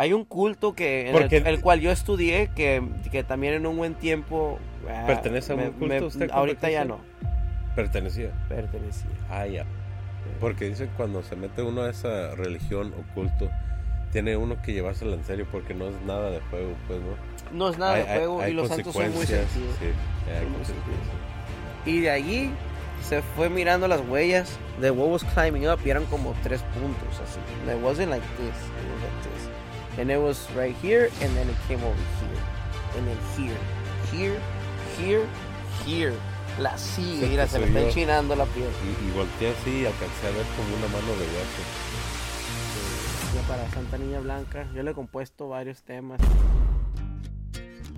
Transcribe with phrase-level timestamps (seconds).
[0.00, 3.66] Hay un culto que en Porque- el, el cual yo estudié que, que también en
[3.66, 7.00] un buen tiempo ah, ¿Pertenece a un me- culto me- usted, ahorita ya no
[7.76, 8.30] Pertenecía.
[8.48, 9.10] pertenecía.
[9.28, 9.66] Ah, ya.
[10.40, 13.50] Porque dicen cuando se mete uno a esa religión o culto,
[14.10, 17.58] tiene uno que llevársela en serio porque no es nada de juego, pues, ¿no?
[17.58, 19.76] No es nada Hay- de juego hay y los santos son muy sentidos.
[19.78, 19.86] Sí,
[21.84, 21.92] muy.
[21.94, 22.50] Y de allí
[23.06, 27.38] se fue mirando las huellas de was climbing up y eran como tres puntos así.
[27.70, 29.39] It wasn't like this, it was like this.
[29.98, 32.42] And it was right here and then it came over here.
[32.96, 33.56] And then here,
[34.10, 34.40] here,
[34.96, 35.26] here,
[35.84, 36.14] here.
[36.58, 38.68] La sigue, mira, se me está enchinando la piel.
[38.84, 41.62] Y, y volteé así y alcancé a ver como una mano de hueso.
[43.34, 46.20] Ya para Santa Niña Blanca, yo le he compuesto varios temas.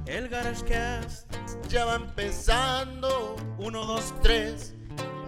[0.06, 1.32] El GarageCast
[1.68, 3.36] ya va empezando.
[3.58, 4.74] Uno, dos, tres.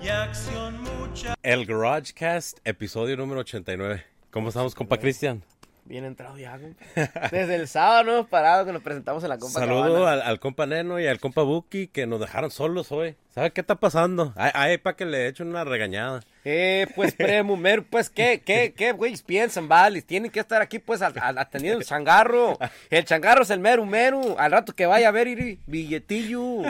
[0.02, 1.34] Y acción mucha.
[1.42, 4.04] El GarageCast, episodio número 89.
[4.30, 5.42] ¿Cómo estamos, compa Cristian?
[5.84, 6.84] Bien entrado ya, compa.
[7.30, 10.40] Desde el sábado no hemos parado que nos presentamos en la Compa Saludo al, al
[10.40, 13.16] compa Neno y al compa Buki que nos dejaron solos hoy.
[13.34, 14.32] ¿Sabe qué está pasando?
[14.36, 16.20] Ay, ay para que le echen una regañada.
[16.44, 20.02] Eh, pues, premumer, pues, ¿qué, qué, qué, güeyes piensan, vale?
[20.02, 22.56] Tienen que estar aquí, pues, atendiendo el changarro.
[22.90, 24.38] El changarro es el mero, mero.
[24.38, 26.62] Al rato que vaya a ver, iri, billetillo.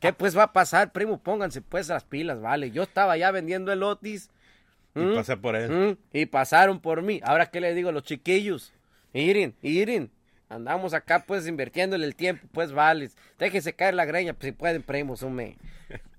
[0.00, 1.18] ¿Qué, pues, va a pasar, primo?
[1.18, 2.70] Pónganse, pues, las pilas, vale.
[2.70, 4.30] Yo estaba ya vendiendo el Otis.
[4.96, 5.14] Y ¿Mm?
[5.14, 5.70] pasé por él.
[5.70, 5.96] ¿Mm?
[6.12, 7.20] Y pasaron por mí.
[7.22, 8.72] Ahora, ¿qué le digo a los chiquillos?
[9.12, 10.10] Irin, Irin.
[10.48, 13.16] Andamos acá, pues, invirtiéndole el tiempo, pues, vales.
[13.38, 15.56] Déjense caer la greña, pues, si pueden, primos, hombre.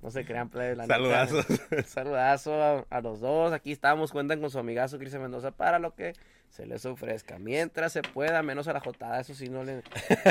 [0.02, 0.96] No se crean, plebes, la neta.
[0.96, 1.46] Saludazos.
[1.88, 3.52] Saludazo a, a los dos.
[3.52, 6.14] Aquí estamos, cuentan con su amigazo Cristian Mendoza para lo que
[6.50, 7.40] se les ofrezca.
[7.40, 9.82] Mientras se pueda, menos a la jotada, eso sí no le...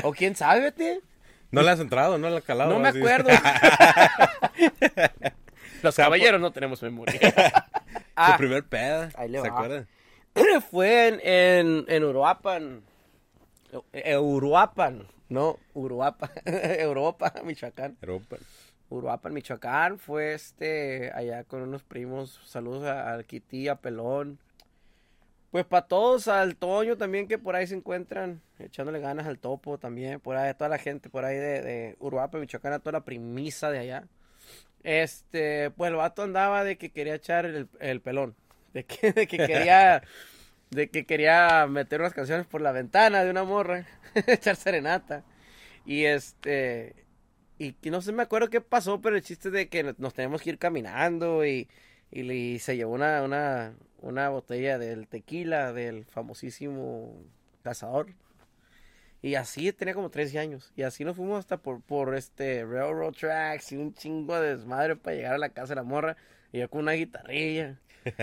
[0.05, 1.01] O quién sabe, vete.
[1.51, 2.71] No le has entrado, no le has calado.
[2.71, 2.99] No me así.
[2.99, 3.31] acuerdo.
[5.87, 7.21] Los caballeros no tenemos memoria.
[7.21, 9.11] Su Ah, primer peda.
[9.15, 9.87] Ahí le ¿Se acuerdan?
[10.71, 12.83] fue en, en, en Uruapan.
[13.93, 16.31] Eh, Uruapan, no, Uruapan.
[16.45, 17.97] Europa, Michoacán.
[18.01, 18.37] Europa.
[18.89, 19.99] Uruapan, Michoacán.
[19.99, 22.41] Fue este allá con unos primos.
[22.47, 24.39] Saludos a- al Kitty, a Pelón.
[25.51, 29.79] Pues para todos, al Toño también que por ahí se encuentran, echándole ganas al Topo
[29.79, 32.93] también, por ahí, a toda la gente por ahí de, de Uruapan, Michoacán, a toda
[32.93, 34.05] la primisa de allá.
[34.87, 38.37] Este, pues el vato andaba de que quería echar el, el pelón,
[38.73, 40.05] de que, de que quería,
[40.71, 43.85] de que quería meter unas canciones por la ventana de una morra,
[44.29, 45.25] echar serenata.
[45.85, 46.95] Y este,
[47.59, 50.51] y no sé, me acuerdo qué pasó, pero el chiste de que nos tenemos que
[50.51, 51.69] ir caminando y,
[52.13, 57.25] y, y se llevó una, una, una botella del tequila del famosísimo
[57.65, 58.09] cazador.
[59.27, 60.73] Y así tenía como 13 años.
[60.77, 64.95] Y así nos fuimos hasta por, por este railroad tracks y un chingo de desmadre
[64.95, 66.17] para llegar a la casa de la morra.
[66.53, 67.81] Y yo con una guitarrilla.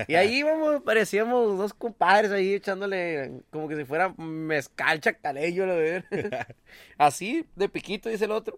[0.07, 5.75] Y ahí íbamos, parecíamos dos compadres ahí echándole como que si fuera mezcal chacaleyo, lo
[5.75, 6.05] ver.
[6.97, 8.57] Así, de piquito, dice el otro.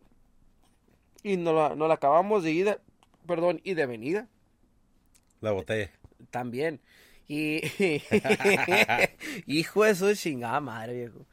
[1.23, 2.77] Y nos la, nos la acabamos de ida,
[3.25, 4.27] perdón, y de venida
[5.41, 5.89] La botella.
[6.29, 6.79] también.
[7.27, 7.61] Y
[9.47, 11.25] hijo de su chingada madre, viejo.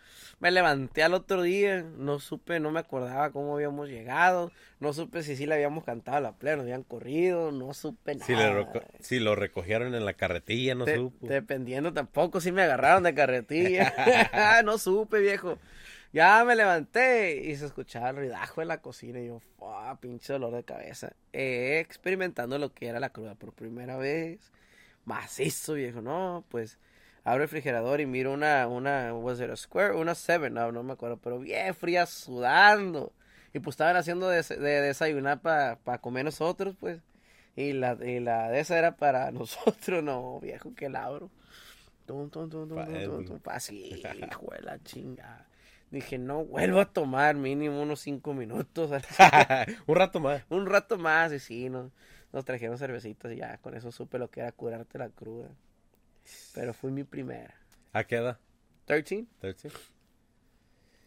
[0.43, 5.23] Me levanté al otro día, no supe, no me acordaba cómo habíamos llegado, no supe
[5.23, 8.27] si sí le habíamos cantado a la plena, nos habían corrido, no supe nada.
[8.27, 8.67] Si, le
[8.99, 11.29] si lo recogieron en la carretilla, no De- supo.
[11.29, 13.93] dependiendo tampoco si me agarraron de carretilla.
[14.65, 15.59] no supe, viejo.
[16.13, 20.33] Ya me levanté y se escuchaba el ruidajo en la cocina y yo, "Fua, pinche
[20.33, 21.13] dolor de cabeza.
[21.33, 24.51] Eh, experimentando lo que era la cruda por primera vez.
[25.05, 26.79] Macizo, viejo, no, pues
[27.25, 29.95] abro el refrigerador y miro una, una, was it a square?
[29.95, 33.13] Una seven, no, no me acuerdo, pero bien fría, sudando.
[33.55, 37.01] Y pues estaban haciendo de, de desayunar para comer nosotros, pues.
[37.57, 41.31] Y la, y la de esa era para nosotros, no, viejo, que labro.
[42.07, 43.05] Tum, tum, tum, tum, Pa' tum, él.
[43.05, 45.47] tum, tum, pa' sí, hijo de la chinga.
[45.91, 48.91] Dije, no vuelvo a tomar mínimo unos cinco minutos.
[49.87, 50.43] Un rato más.
[50.49, 51.93] Un rato más, y sí, nos,
[52.33, 55.51] nos trajeron cervecitas y ya, con eso supe lo que era curarte la cruda.
[56.55, 57.55] Pero fue mi primera.
[57.93, 58.39] ¿A qué edad?
[58.87, 59.27] 13?
[59.41, 59.71] 13.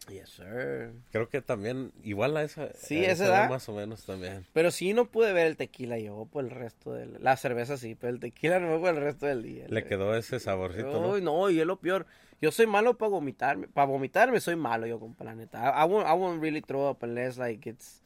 [0.08, 0.92] Yes, sir.
[1.10, 3.50] Creo que también, igual a esa, Sí, a esa esa edad.
[3.50, 4.46] más o menos también.
[4.52, 7.16] Pero sí no pude ver el tequila yo por el resto del...
[7.20, 9.66] La cerveza sí, pero el tequila no por el resto del día.
[9.68, 11.18] Le quedó ese saborcito, ¿no?
[11.18, 12.06] No, y es lo peor.
[12.40, 13.66] Yo soy malo para vomitarme.
[13.66, 15.58] Para vomitarme soy malo yo, compa, la neta.
[15.58, 18.00] I, I won't, I won't really throw up unless, like, it's...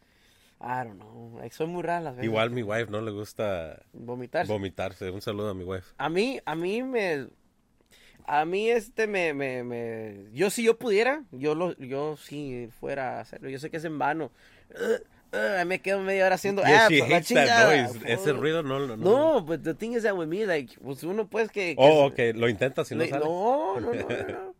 [0.62, 1.40] I don't know.
[1.50, 2.26] Soy muy rara las veces.
[2.26, 4.52] Igual mi wife no le gusta Vomitarse.
[4.52, 5.10] vomitarse.
[5.10, 5.86] Un saludo a mi wife.
[5.96, 7.28] A mí, a mí me...
[8.26, 10.26] A mí este me, me, me...
[10.32, 13.48] Yo si yo pudiera, yo lo, yo si fuera a hacerlo.
[13.48, 14.30] Yo sé que es en vano.
[14.70, 16.62] Uh, uh, me quedo media hora haciendo...
[16.62, 17.98] Yeah, ah, she hates that noise.
[18.06, 18.96] Ese ruido no lo...
[18.96, 21.74] No, but the thing is that with me, like, pues uno pues que...
[21.74, 22.18] que Oh, ok.
[22.34, 23.24] Lo intenta si no Le- sale.
[23.24, 24.54] No, no, no, no, no.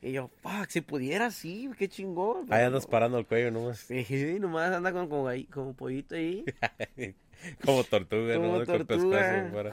[0.00, 2.46] Y yo, fuck, si pudiera, sí, qué chingón.
[2.52, 3.78] Ahí andas parando el cuello nomás.
[3.80, 6.44] Sí, nomás anda como, como, ahí, como pollito ahí.
[7.64, 8.66] Como tortuga, Como ¿no?
[8.66, 9.48] Con tortuga.
[9.52, 9.72] fuera.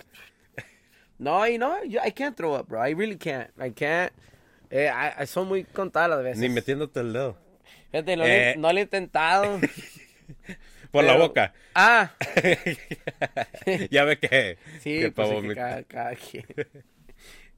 [1.18, 2.86] No, y no, yo, I can't throw up, bro.
[2.88, 3.50] I really can't.
[3.60, 4.12] I can't.
[4.70, 6.38] Eh, I- I- son muy contadas las veces.
[6.40, 7.38] Ni metiéndote el dedo.
[7.92, 8.52] Fíjate, no, Eh.
[8.54, 9.60] le, no le he intentado.
[10.92, 11.54] Por la boca.
[11.74, 12.12] Ah,
[13.90, 14.58] ya ve que.
[14.80, 15.86] sí, que pues pa' es que vomitar.
[15.86, 16.46] cada, cada quien.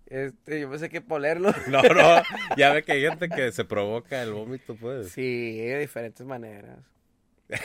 [0.09, 1.51] Este, yo pensé que polerlo.
[1.67, 2.21] No, no.
[2.55, 5.09] Ya ve que hay gente que se provoca el vómito, pues.
[5.11, 6.79] Sí, de diferentes maneras.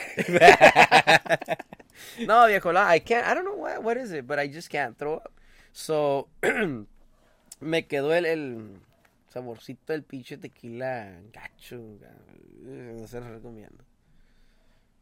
[2.27, 4.69] no, viejo, la, I can't, I don't know what, what is it, but I just
[4.69, 5.31] can't throw up.
[5.71, 6.29] So,
[7.59, 8.77] me quedó el, el
[9.29, 11.77] saborcito del pinche tequila gacho.
[11.99, 13.83] ga- No se lo recomiendo.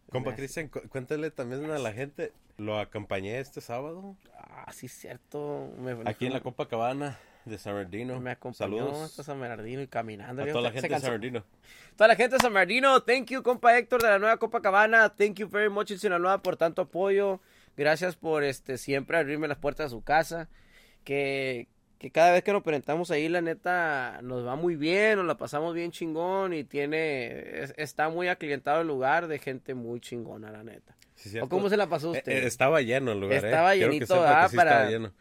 [0.09, 2.33] Compa Cristian, cu- cuéntale también a la gente.
[2.57, 4.15] Lo acompañé este sábado.
[4.37, 5.73] Ah, sí, cierto.
[5.79, 8.19] Me, Aquí en la Copacabana de San Bernardino.
[8.19, 10.43] Me acompañó hasta Saludos San Bernardino y caminando.
[10.43, 10.93] a toda la gente de.
[10.95, 11.43] San Bernardino.
[11.95, 15.09] Toda la gente de San Bernardino, thank you, compa Héctor de la nueva Copacabana.
[15.09, 17.39] Thank you very much, en Sinaloa, por tanto apoyo.
[17.77, 20.49] Gracias por este siempre abrirme las puertas de su casa.
[21.03, 21.67] Que,
[21.97, 25.35] que cada vez que nos presentamos ahí, la neta, nos va muy bien, nos la
[25.37, 30.51] pasamos bien chingón y tiene, es- está muy aclientado el lugar de gente muy chingona,
[30.51, 30.95] la neta.
[31.15, 31.49] Sí, ¿O cierto.
[31.49, 32.31] cómo se la pasó Eh, usted?
[32.31, 33.79] eh, estaba lleno el lugar, Estaba eh.
[33.79, 35.11] Que llenito, que sí Para- estaba lleno.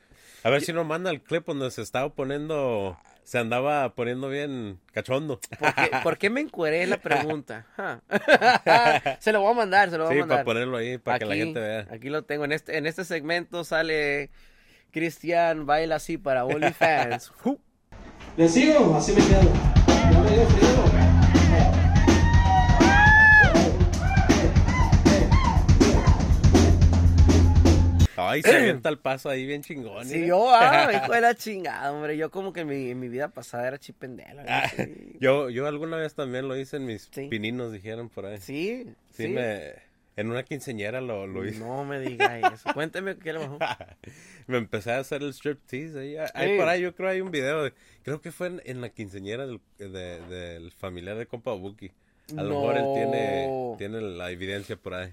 [0.42, 4.81] A ver si nos manda el clip donde se estaba poniendo, se andaba poniendo bien
[4.92, 5.38] cachondo.
[5.58, 6.87] ¿Por qué, por qué me encueré?
[6.87, 7.66] La pregunta.
[9.20, 10.38] Se lo voy a mandar, se lo voy Sí, a mandar.
[10.38, 11.87] para ponerlo ahí, para que la gente vea.
[11.90, 12.44] Aquí lo tengo.
[12.44, 14.31] En este, en este segmento sale
[14.92, 17.32] Cristian baila así para OnlyFans.
[18.37, 19.52] ¿Le sigo así me quedo?
[20.10, 21.00] Ya me dio frío.
[28.31, 30.06] Ay, se avienta el paso ahí bien chingón.
[30.06, 30.27] Sí, ¿eh?
[30.29, 32.17] yo, ah, hijo de la chingada, hombre.
[32.17, 34.44] Yo como que en mi, en mi vida pasada era chipendela.
[34.49, 37.29] Ah, Sí, Yo, yo alguna vez también lo hice en mis Sí.
[37.29, 38.38] pininos, dijeron por ahí.
[38.38, 39.25] Sí, sí.
[39.25, 39.29] sí.
[39.29, 39.91] me...
[40.17, 41.61] En una quinceñera lo, lo hice.
[41.61, 42.69] No me diga eso.
[42.75, 43.59] Cuénteme qué le bajó.
[44.49, 46.17] me empecé a hacer el striptease ahí.
[46.35, 46.59] Ahí Sí.
[46.59, 47.62] por ahí yo creo hay un video.
[47.62, 47.73] de-
[48.03, 51.91] creo que fue en, en la quinceñera del, de- del familiar de compa Buki.
[52.37, 53.75] A lo mejor él tiene, No.
[53.79, 55.12] tiene la evidencia por ahí.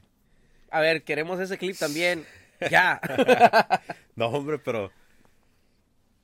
[0.71, 2.25] A ver, queremos ese clip también.
[2.71, 2.99] Ya.
[4.15, 4.91] No, hombre, pero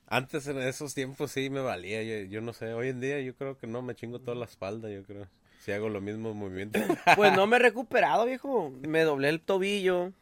[0.08, 2.02] antes en esos tiempos sí me valía.
[2.02, 4.46] Yo, yo no sé, hoy en día yo creo que no me chingo toda la
[4.46, 5.28] espalda, yo creo.
[5.60, 6.78] Si hago lo mismo movimiento.
[7.16, 8.72] Pues no me he recuperado, viejo.
[8.86, 10.12] Me doblé el tobillo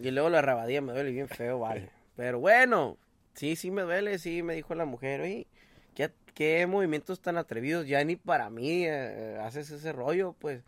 [0.00, 1.90] y luego la rabadilla me duele bien feo, vale.
[2.16, 2.98] Pero bueno,
[3.34, 5.46] sí, sí me duele, sí, me dijo la mujer, oye,
[5.94, 7.86] ¿qué, qué movimientos tan atrevidos?
[7.86, 10.62] Ya ni para mí eh, haces ese rollo, pues.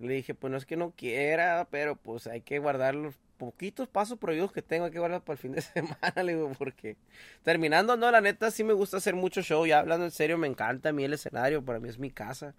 [0.00, 3.88] Le dije, pues no es que no quiera, pero pues hay que guardar los poquitos
[3.88, 6.96] pasos prohibidos que tengo, que guardar para el fin de semana, le digo, porque
[7.42, 10.46] terminando, no, la neta sí me gusta hacer mucho show, ya hablando en serio, me
[10.46, 12.54] encanta a mí el escenario, para mí es mi casa.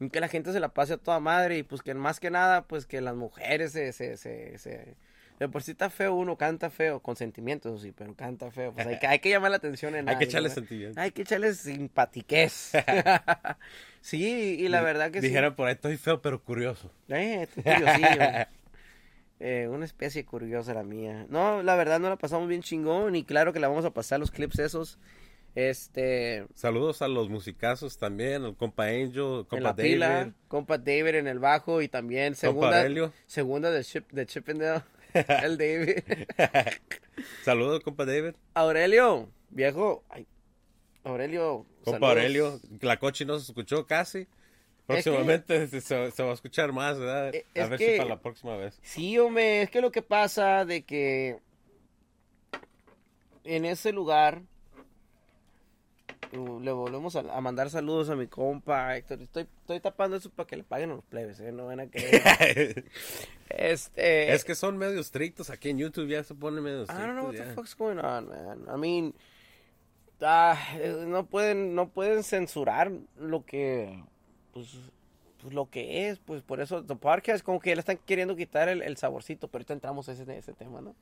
[0.00, 2.30] Y que la gente se la pase a toda madre y pues que más que
[2.30, 4.96] nada, pues que las mujeres se, se, se, se-
[5.38, 8.86] de por sí está feo uno, canta feo, con sentimientos, sí, pero canta feo, pues
[8.86, 10.54] hay que, hay que llamar la atención en Hay que echarle ¿verdad?
[10.54, 11.00] sentimiento.
[11.00, 12.72] Hay que echarle simpatiquez.
[14.00, 16.90] sí, y la verdad que Dijera por ahí, estoy feo pero curioso.
[17.06, 17.14] sí.
[17.14, 18.20] Eh, curiosillo.
[19.44, 21.26] Eh, una especie curiosa la mía.
[21.28, 24.20] No, la verdad no la pasamos bien chingón y claro que la vamos a pasar
[24.20, 25.00] los clips esos.
[25.56, 30.78] Este, Saludos a los musicazos también, al compa Angel, en compa la David, pila, compa
[30.78, 33.12] David en el bajo y también segunda, Aurelio.
[33.26, 34.84] segunda de, Chip, de Chippendale,
[35.42, 36.04] el David.
[37.42, 38.34] Saludos, compa David.
[38.54, 40.24] Aurelio, viejo, ay,
[41.02, 42.08] Aurelio, Compa saludos.
[42.10, 44.28] Aurelio, la coche no se escuchó casi.
[44.86, 47.34] Próximamente se, se- se va a escuchar más, ¿verdad?
[47.34, 48.78] Eh, a ver que- si para la próxima vez.
[48.82, 51.38] Sí, hombre, es que lo que pasa de que
[53.44, 54.42] en ese lugar
[56.36, 59.22] uh, le volvemos a, a mandar saludos a mi compa Héctor.
[59.22, 61.52] Estoy, estoy tapando eso para que le paguen a los plebes, ¿eh?
[61.52, 62.84] No van a querer.
[63.48, 64.32] este.
[64.32, 67.06] es que son medio estrictos aquí en YouTube, ya se pone medio I estrictos.
[67.06, 67.54] don't know what the ya.
[67.54, 68.66] fuck's going on, man.
[68.72, 69.14] I mean,
[70.20, 70.58] ah,
[71.06, 74.02] no pueden, no pueden censurar lo que,
[74.52, 74.68] pues,
[75.40, 78.68] pues, lo que es, pues por eso the podcast como que le están queriendo quitar
[78.68, 80.94] el, el saborcito, pero ahorita entramos a ese, ese tema, ¿no?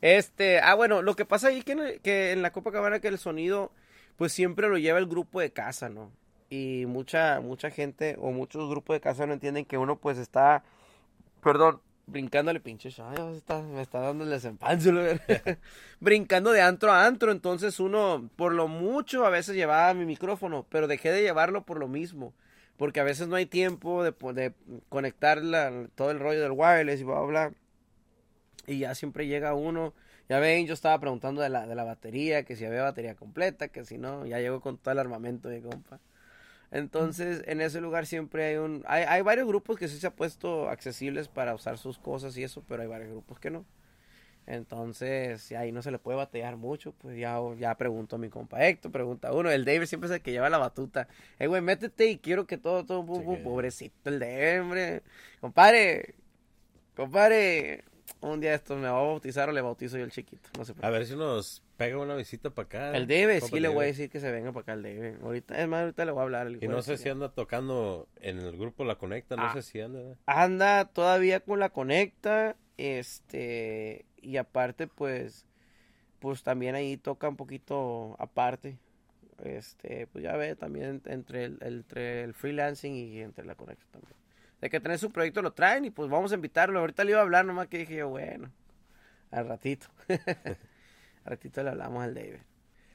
[0.00, 3.18] Este, ah, bueno, lo que pasa ahí que en, que en la Copacabana que el
[3.18, 3.70] sonido,
[4.16, 6.10] pues siempre lo lleva el grupo de casa, ¿no?
[6.50, 10.64] Y mucha, mucha gente o muchos grupos de casa no entienden que uno pues está,
[11.42, 14.90] perdón, brincándole pinches, ay, me está, me está dando el desempanzo,
[16.00, 20.66] brincando de antro a antro, entonces uno, por lo mucho, a veces llevaba mi micrófono,
[20.68, 22.34] pero dejé de llevarlo por lo mismo,
[22.82, 24.52] porque a veces no hay tiempo de, de
[24.88, 25.40] conectar
[25.94, 27.52] todo el rollo del wireless y bla, bla, bla.
[28.66, 29.94] Y ya siempre llega uno.
[30.28, 33.68] Ya ven, yo estaba preguntando de la, de la batería, que si había batería completa,
[33.68, 36.00] que si no, ya llegó con todo el armamento de compa.
[36.72, 38.82] Entonces, en ese lugar siempre hay un...
[38.88, 42.42] Hay, hay varios grupos que sí se han puesto accesibles para usar sus cosas y
[42.42, 43.64] eso, pero hay varios grupos que no.
[44.46, 48.28] Entonces, si ahí no se le puede batallar mucho, pues ya, ya pregunto a mi
[48.28, 49.50] compa Héctor, pregunta uno.
[49.50, 51.08] El David siempre es el que lleva la batuta.
[51.38, 55.02] Eh, güey, métete y quiero que todo, todo, pobrecito el David, hombre.
[55.40, 56.14] Compadre,
[56.96, 57.84] compadre,
[58.20, 60.74] un día esto me va a bautizar o le bautizo yo el chiquito, no se
[60.82, 62.96] A ver si nos pega una visita para acá.
[62.96, 65.14] El David, compa sí le voy a decir que se venga para acá el David.
[65.22, 66.50] Ahorita, es más, ahorita le voy a hablar.
[66.50, 69.52] hijo Y no sé si anda tocando en el grupo La Conecta, no Ah.
[69.54, 70.16] sé si anda.
[70.26, 75.46] anda todavía con la conecta, este, y aparte pues,
[76.20, 78.78] pues también ahí toca un poquito aparte,
[79.42, 84.14] este, pues ya ve también entre el, entre el freelancing y entre la conecta también.
[84.60, 86.78] De que tener su proyecto lo traen y pues vamos a invitarlo.
[86.78, 88.52] Ahorita le iba a hablar, nomás que dije yo, bueno,
[89.32, 89.88] al ratito.
[90.08, 90.56] al
[91.24, 92.38] ratito le hablamos al David.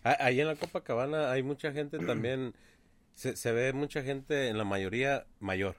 [0.03, 2.53] Ah, Ahí en la Copacabana hay mucha gente también.
[3.15, 5.75] Se, se ve mucha gente, en la mayoría, mayor,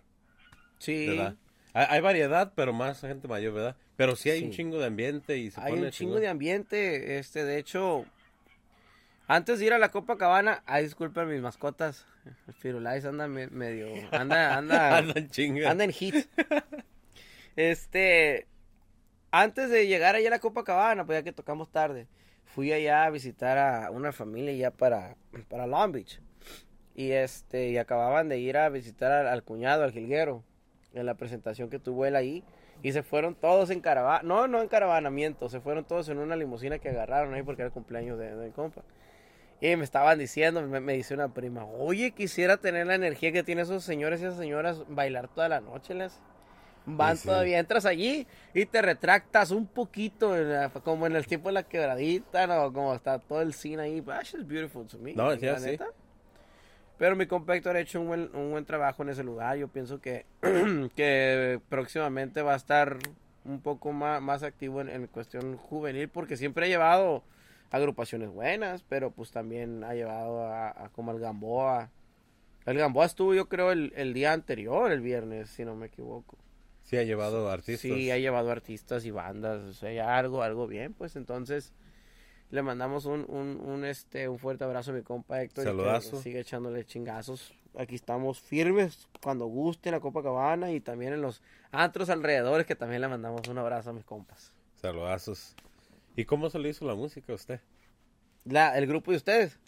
[0.79, 1.37] Sí, ¿verdad?
[1.73, 3.77] Hay variedad, pero más gente mayor, ¿verdad?
[3.99, 6.21] Pero sí hay un chingo de ambiente y se hay pone un chingo chingón.
[6.23, 8.07] de ambiente, este, de hecho,
[9.27, 12.07] antes de ir a la Copacabana, ay, disculpen mis mascotas,
[12.47, 15.03] el Firulais anda me- medio, anda, anda,
[15.69, 16.15] anda en hit.
[17.57, 18.47] Este,
[19.31, 22.07] antes de llegar allá a la Copacabana, pues ya que tocamos tarde,
[22.45, 25.17] fui allá a visitar a una familia ya para,
[25.49, 26.21] para Long Beach.
[26.95, 30.45] Y este, y acababan de ir a visitar al, al cuñado, al jilguero,
[30.95, 32.45] en la presentación que tuvo él ahí.
[32.83, 36.37] Y se fueron todos en caravana, no, no en caravanamiento, se fueron todos en una
[36.37, 38.83] limusina que agarraron ahí porque era el cumpleaños de, de mi compa.
[39.61, 43.43] Y me estaban diciendo, me, me dice una prima, oye, quisiera tener la energía que
[43.43, 46.21] tienen esos señores y esas señoras, bailar toda la noche, les
[46.87, 47.29] van Sí, sí.
[47.29, 51.55] todavía, entras allí y te retractas un poquito, en la- como en el tiempo de
[51.55, 55.13] la quebradita, no, como está todo el cine ahí, but that's just beautiful to me.
[55.15, 55.67] No, la sí.
[55.67, 55.89] neta.
[56.99, 59.57] Pero mi compa Héctor ha hecho un buen, un buen trabajo en ese lugar.
[59.57, 60.27] Yo pienso que,
[60.97, 62.99] que próximamente va a estar
[63.45, 67.23] un poco más, más activo en, en cuestión juvenil porque siempre ha llevado
[67.71, 71.91] agrupaciones buenas, pero pues también ha llevado a, a como el Gamboa.
[72.67, 76.37] El Gamboa estuvo yo creo el, el día anterior, el viernes, si no me equivoco.
[76.83, 77.81] Sí ha llevado artistas.
[77.81, 81.73] Sí, ha llevado artistas y bandas, o sea, algo, algo bien, pues entonces
[82.51, 85.63] le mandamos un, un, un, este, un fuerte abrazo a mi compa Héctor.
[85.63, 86.23] y que Saludazo.
[86.23, 87.53] sigue echándole chingazos.
[87.77, 92.75] Aquí estamos firmes cuando guste en la Copacabana y también en los antros alrededores que
[92.75, 94.53] también le mandamos un abrazo a mis compas.
[94.77, 95.55] Saludazos.
[96.17, 97.61] ¿Y cómo se le hizo la música a usted?
[98.45, 99.59] La, el grupo de ustedes,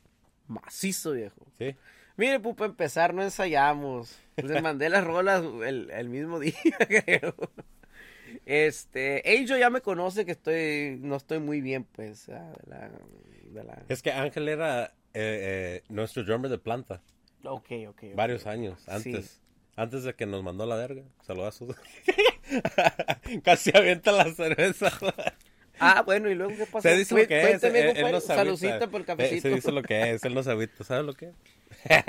[0.49, 1.47] macizo viejo.
[1.59, 1.77] ¿Sí?
[2.17, 4.19] Mire, pues para empezar no ensayamos.
[4.37, 6.55] Les mandé las rolas el, el mismo día,
[6.89, 7.35] creo.
[8.47, 12.91] Este, Angel ya me conoce que estoy, no estoy muy bien, pues, ah, de la,
[13.53, 13.83] de la...
[13.89, 17.03] Es que Ángel era eh, eh, nuestro drummer de planta.
[17.45, 18.03] Ok, ok.
[18.15, 18.91] Varios años Sí.
[18.91, 19.41] antes.
[19.77, 21.03] Antes de que nos mandó la verga.
[21.23, 21.75] Saludazos.
[23.45, 24.91] Casi avienta la cerveza.
[25.79, 26.83] Ah, bueno, ¿y luego qué pasó?
[26.83, 27.63] Se dice lo que es.
[27.65, 28.21] Él, él no.
[28.21, 29.43] Salucita por el Eh, cafecito.
[29.49, 30.25] Se dice lo que es.
[30.25, 30.43] Él no.
[30.43, 30.67] ¿Sabe
[31.03, 31.35] lo que es?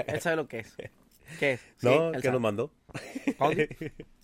[0.08, 0.76] Él sabe lo que es.
[1.40, 1.62] ¿Qué es?
[1.62, 2.32] Sí, No, él que sabe.
[2.34, 2.72] nos mandó.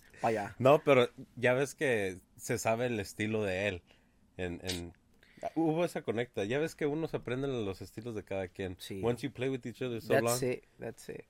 [0.58, 3.82] No, pero ya ves que se sabe el estilo de él.
[4.36, 4.92] En, en...
[5.54, 6.44] Hubo esa conecta.
[6.44, 8.76] Ya ves que uno se aprende los estilos de cada quien.
[8.80, 9.00] Sí.
[9.04, 10.42] Once you play with each other so That's long.
[10.52, 11.24] it, that's it.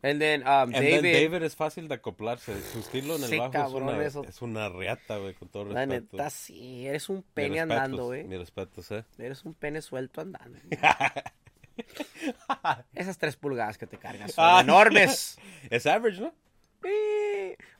[0.00, 2.54] And then, um, And David, then David es fácil de acoplarse.
[2.72, 4.24] Su estilo en el Sí, bajo cabrón, es, una, eso.
[4.24, 6.16] es una reata, güey, con todo la respeto.
[6.16, 8.22] neta, sí, eres un pene respetos, andando, güey.
[8.24, 9.04] Mis respetos, eh.
[9.18, 10.56] Eres un pene suelto andando.
[12.94, 14.60] Esas tres pulgadas que te cargas son Ah.
[14.60, 15.36] enormes.
[15.70, 16.32] Es average, ¿no?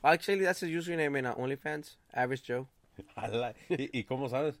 [0.03, 2.67] Actually, that's his username in uh, OnlyFans, Average Joe.
[3.69, 4.55] ¿Y, y cómo sabes?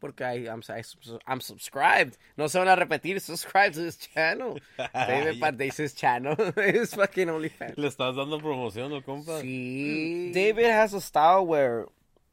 [0.00, 0.82] Porque I, I'm, I
[1.26, 2.18] I'm subscribed.
[2.36, 3.20] No se van a repetir.
[3.20, 4.58] Subscribe to this channel.
[4.94, 6.36] David Pardese's channel.
[6.56, 7.78] It's fucking OnlyFans.
[7.78, 9.40] Le estás dando promoción al compa.
[9.40, 10.32] Sí.
[10.32, 11.86] David has a style where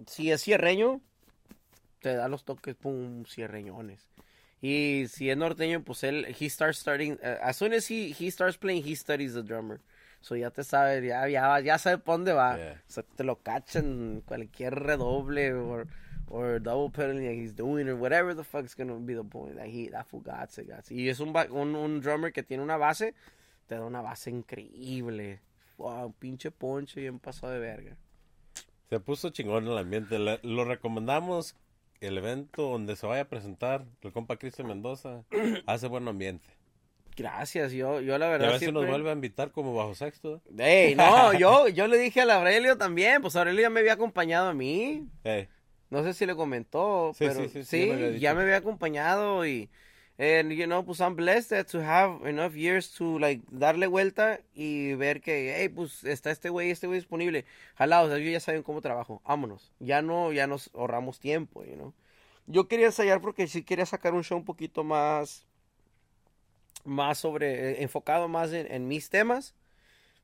[0.07, 1.01] si es cierreño,
[2.01, 4.07] te da los toques, pum, cierreñones.
[4.61, 8.29] Y si es norteño, pues él, he starts starting, uh, as soon as he, he
[8.29, 9.81] starts playing, he studies the drummer.
[10.23, 12.55] So ya te sabe, ya, ya, ya sabe por dónde va.
[12.55, 12.81] Yeah.
[12.87, 15.87] So te lo cachan cualquier redoble or,
[16.27, 19.57] or double pedaling that he's doing or whatever the fuck's gonna be the point.
[19.57, 20.91] That he, that fool got it, got it.
[20.91, 23.13] Y es un, un, un drummer que tiene una base,
[23.67, 25.41] te da una base increíble.
[25.77, 27.97] Wow, pinche poncho bien pasado de verga.
[28.89, 30.19] Se puso chingón el ambiente.
[30.19, 31.55] Le- lo recomendamos.
[31.99, 35.23] El evento donde se vaya a presentar el compa Cristian Mendoza
[35.65, 36.47] hace buen ambiente.
[37.15, 38.81] Gracias, yo, yo la Y a verdad ver si siempre...
[38.81, 40.41] nos vuelve a invitar como bajo sexto.
[40.57, 44.49] Ey, no, yo, yo le dije al Aurelio también, pues Aurelio ya me había acompañado
[44.49, 45.07] a mí.
[45.23, 45.47] Hey,
[45.89, 48.21] No sé si le comentó, Sí, pero sí, sí, ya me había dicho.
[48.21, 49.69] ya me había acompañado y
[50.15, 54.93] And, you know, pues I'm blessed to have enough years to, like, darle vuelta y
[54.93, 57.45] ver que, hey, pues está este güey, este güey disponible.
[57.75, 59.23] Jalados, ellos ya saben cómo trabajo.
[59.25, 59.71] Vámonos.
[59.79, 61.93] Ya no, ya nos ahorramos tiempo, you know.
[62.45, 65.47] Yo quería ensayar porque sí quería sacar un show un poquito más,
[66.83, 69.55] más sobre, eh, enfocado más en, en mis temas.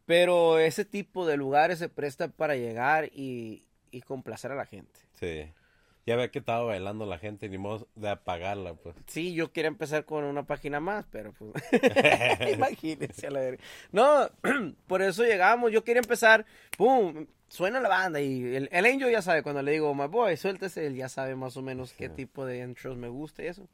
[0.06, 5.00] Pero ese tipo de lugares se presta para llegar y, y complacer a la gente.
[5.20, 5.52] Sí.
[6.10, 8.96] Ya ve que estaba bailando la gente, ni modo de apagarla, pues.
[9.06, 11.52] Sí, yo quería empezar con una página más, pero pues.
[12.52, 13.64] Imagínense a la verga.
[13.92, 14.28] No,
[14.88, 15.72] por eso llegamos.
[15.72, 16.48] Yo quería empezar.
[16.76, 17.28] ¡Pum!
[17.48, 19.44] Suena la banda y el, el Angel ya sabe.
[19.44, 22.60] Cuando le digo, my boy, suéltese, él ya sabe más o menos qué tipo de
[22.60, 23.68] intros me gusta y eso.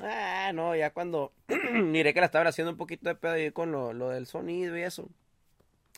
[0.00, 1.32] Ah, no, ya cuando
[1.72, 4.76] miré que la estaban haciendo un poquito de pedo ahí con lo, lo del sonido
[4.78, 5.08] y eso.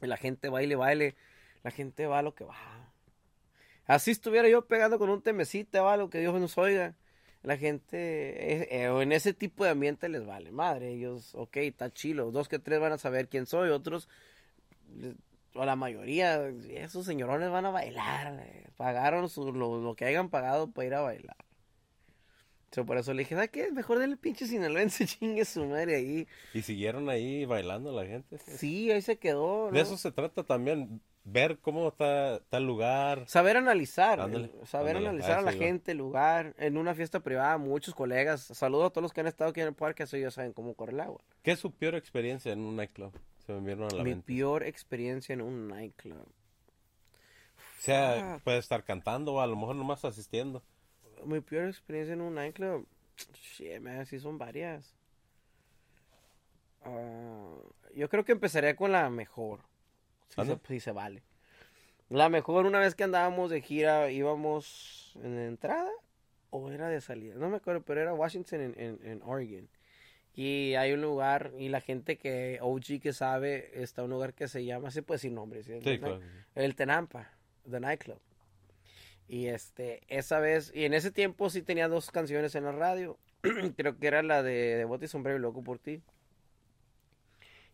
[0.03, 1.17] Y la gente baile, baile.
[1.63, 2.57] La gente va lo que va.
[3.87, 6.95] Así estuviera yo pegando con un temecita, va, lo que Dios nos oiga.
[7.43, 7.97] La gente,
[8.63, 10.93] eh, eh, en ese tipo de ambiente les vale madre.
[10.93, 12.31] Ellos, ok, está chilo.
[12.31, 14.09] Dos que tres van a saber quién soy, otros,
[14.97, 15.17] les-
[15.55, 18.39] o la mayoría, esos señorones van a bailar.
[18.41, 21.37] eh, Pagaron su- lo, lo que hayan pagado para ir a bailar.
[22.73, 23.73] So, por eso le dije, ¿sabes qué?
[23.73, 26.29] Mejor denle pinche sinaloense, chingue su madre ahí.
[26.55, 28.39] Y siguieron ahí bailando la gente.
[28.39, 29.71] Sí, ahí se quedó.
[29.73, 33.25] De eso se trata también, ver cómo está, está el lugar.
[33.27, 37.59] Saber analizar, Ándale, saber ándale, analizar a la gente, el lugar, en una fiesta privada,
[37.59, 38.41] muchos colegas.
[38.43, 40.75] Saludos a todos los que han estado aquí en el parque, eso ya saben cómo
[40.75, 41.21] corre el agua.
[41.43, 43.13] ¿Qué es su peor experiencia en un nightclub?
[43.47, 44.27] Se me vieron a la Mi mente.
[44.27, 46.23] peor experiencia en un nightclub.
[47.79, 50.63] O sea, puede estar cantando o a lo mejor nomás asistiendo.
[51.25, 52.87] Mi peor experiencia en un nightclub,
[53.35, 54.95] shit, man, sí son varias.
[56.83, 57.57] Ah,
[57.95, 59.61] yo creo que empezaría con la mejor,
[60.29, 60.61] si se, Anda.
[60.67, 61.23] si se vale.
[62.09, 65.91] La mejor, una vez que andábamos de gira, íbamos en la entrada
[66.51, 69.69] o era de salida, no me acuerdo, pero era Washington en, en, en Oregon.
[70.35, 74.49] Y hay un lugar, y la gente que, OG que sabe, está un lugar que
[74.49, 75.81] se llama, se puede decir nombre, ¿sí?
[75.83, 76.21] Sí, claro.
[76.55, 77.31] el Tenampa,
[77.69, 78.21] The Nightclub.
[79.31, 83.17] Y este, esa vez, y en ese tiempo sí tenía dos canciones en la radio.
[83.77, 86.03] Creo que era la de, de Bote y Sombrero y Loco por ti.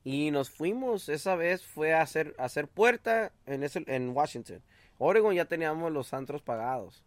[0.05, 4.61] Y nos fuimos, esa vez fue a hacer, a hacer puerta en, ese, en Washington.
[4.99, 7.03] Oregon ya teníamos los antros pagados.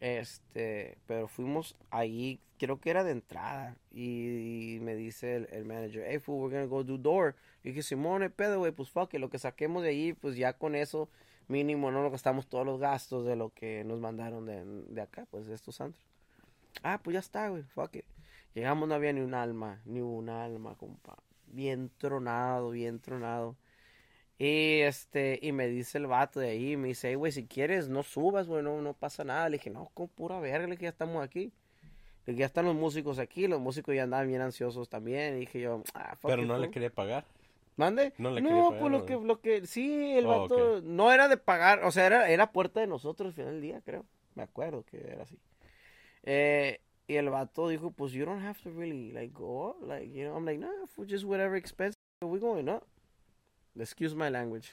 [0.00, 3.76] Este, pero fuimos ahí, creo que era de entrada.
[3.92, 7.36] Y, me dice el, el manager, hey, fool, we're gonna go do door.
[7.62, 10.54] Y dije, hay pedo, güey, pues fuck it, lo que saquemos de ahí, pues ya
[10.54, 11.08] con eso,
[11.48, 15.26] mínimo, no nos gastamos todos los gastos de lo que nos mandaron de, de acá,
[15.30, 16.04] pues de estos antros.
[16.82, 18.04] Ah, pues ya está, güey, fuck it.
[18.54, 21.16] Llegamos, no había ni un alma, ni un alma, compa.
[21.48, 23.56] Bien tronado, bien tronado.
[24.38, 27.88] Y este, y me dice el vato de ahí, me dice, "Ey, güey, si quieres,
[27.88, 29.48] no subas, güey, no, no pasa nada.
[29.48, 31.52] Le dije, no, con pura verga, le dije, ya estamos aquí.
[32.26, 35.36] Le dije, ya están los músicos aquí, los músicos ya andaban bien ansiosos también.
[35.36, 36.72] Y dije yo, ah, fuck Pero it, no le fool".
[36.74, 37.24] quería pagar.
[37.76, 38.12] ¿Mande?
[38.18, 39.24] No No, le pagar, pues lo ¿o que, no?
[39.24, 42.80] lo que, sí, el Oh, vato, no era de pagar, o sea, era, era puerta
[42.80, 44.06] de nosotros al final del día, creo.
[44.34, 45.38] Me acuerdo que era así.
[46.24, 50.08] Eh, y el vato dijo, pues you don't have to really, like, go up, like,
[50.12, 52.86] you know, I'm like, no, for just whatever expense, we're going up.
[53.78, 54.72] Excuse my language.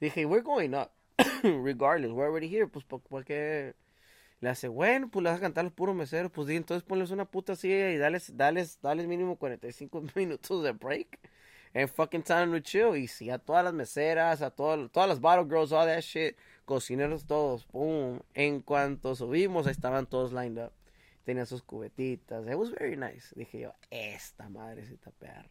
[0.00, 0.92] Dije, we're going up,
[1.44, 3.74] regardless, we're already here, pues, ¿por, por qué?
[4.40, 7.10] Le hace, bueno, pues le vas a cantar los puros meseros, pues di, entonces ponles
[7.10, 11.18] una puta silla y dales, dales, dales mínimo 45 minutos de break.
[11.74, 12.96] And fucking time to chill.
[12.96, 16.36] Y sí, a todas las meseras, a todo- todas las bottle girls, all that shit,
[16.64, 18.20] cocineros todos, pum.
[18.32, 20.72] En cuanto subimos, estaban todos lined up.
[21.24, 22.46] Tenían sus cubetitas.
[22.46, 23.34] It was very nice.
[23.34, 25.48] Dije yo, esta madre se perro.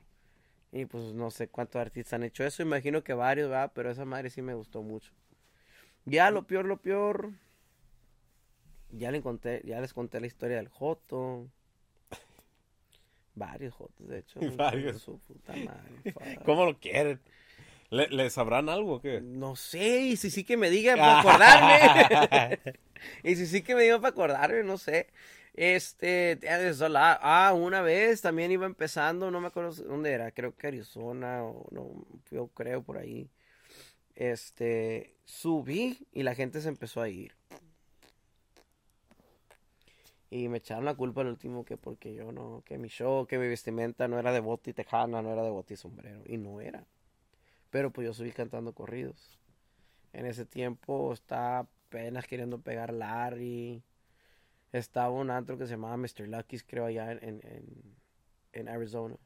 [0.72, 2.64] Y pues no sé cuántos artistas han hecho eso.
[2.64, 3.72] Imagino que varios, ¿verdad?
[3.76, 5.12] Pero esa madre sí me gustó mucho.
[6.06, 7.32] Ya lo peor, lo peor.
[8.92, 11.48] Ya, le conté, ya les conté la historia del Joto.
[13.36, 14.40] Varios Jotos, de hecho.
[14.58, 15.02] Varios.
[15.02, 16.40] Su puta madre.
[16.46, 17.20] ¿Cómo lo quieren?
[17.90, 19.22] ¿Le, le sabrán algo o qué?
[19.22, 22.60] No sé, y si sí que me digan para acordarme.
[23.24, 25.08] y si sí que me digan para acordarme, no sé.
[25.54, 26.40] Este,
[26.98, 31.68] ah, una vez también iba empezando, no me acuerdo dónde era, creo que Arizona, o
[31.70, 31.92] no,
[32.32, 33.30] yo creo por ahí.
[34.16, 37.36] Este, subí y la gente se empezó a ir.
[40.34, 43.38] Y me echaron la culpa al último que porque yo no, que mi show, que
[43.38, 46.22] mi vestimenta no era de boti y tejana, no era de boti y sombrero.
[46.26, 46.86] Y no era.
[47.72, 49.40] Pero pues yo subí cantando corridos.
[50.14, 53.84] En ese tiempo estaba apenas queriendo pegar Larry.
[54.74, 56.28] Estaba un antro que se llamaba Mr.
[56.28, 57.96] Lucky's, creo, allá en, en-
[58.54, 59.18] en Arizona.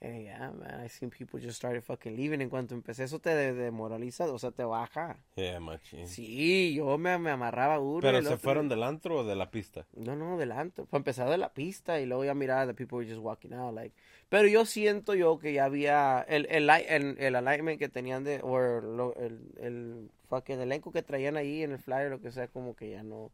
[0.00, 2.40] And yeah, man, I seen people just started fucking leaving.
[2.40, 5.16] En cuanto empecé, eso te de- demoraliza, o sea, te baja.
[5.34, 6.06] Yeah, machín.
[6.06, 8.00] Sí, yo me, me amarraba uno.
[8.00, 9.86] Pero se otro- fueron del antro o de la pista.
[9.96, 10.84] No, no, delante.
[10.84, 13.74] Para empezar de la pista y luego ya miraba the people were just walking out.
[13.74, 13.92] Like.
[14.28, 18.40] Pero yo siento yo que ya había el, el, el, el alignment que tenían de,
[18.44, 22.76] o el, el fucking elenco que traían ahí en el flyer, lo que sea, como
[22.76, 23.32] que ya no.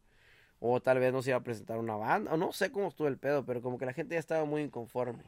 [0.59, 2.33] O tal vez no se iba a presentar una banda.
[2.33, 4.63] O no sé cómo estuvo el pedo, pero como que la gente ya estaba muy
[4.63, 5.21] inconforme.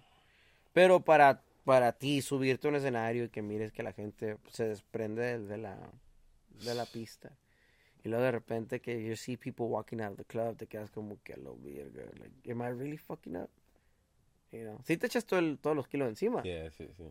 [0.77, 4.67] Pero para, para ti subirte a un escenario y que mires que la gente se
[4.67, 5.75] desprende de, de la,
[6.63, 7.35] de la pista.
[8.03, 10.91] Y luego de repente que you see people walking out of the club, te quedas
[10.91, 12.03] como que a lo verga.
[12.19, 13.49] Like, am I really fucking up?
[14.51, 14.79] You know?
[14.85, 17.05] Sí te echas todo el- todos los kilos encima, Yeah, sí, sí.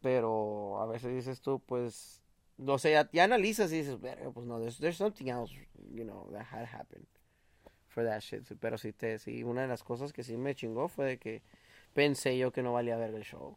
[0.00, 2.22] pero a veces dices tú, pues,
[2.58, 5.52] no sé, ya, ya analizas y dices, verga, pues no, there's, there's something else,
[5.92, 7.08] you know, that had happened
[7.88, 8.44] for that shit.
[8.60, 11.42] Pero sí, te, sí, una de las cosas que sí me chingó fue de que
[11.96, 13.56] pensé yo que no valía ver el show.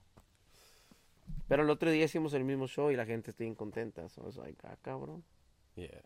[1.49, 4.08] Pero el otro día hicimos el mismo show y la gente está bien contenta.
[4.08, 5.23] So it's like, ah, cabrón.
[5.75, 6.02] Yeah.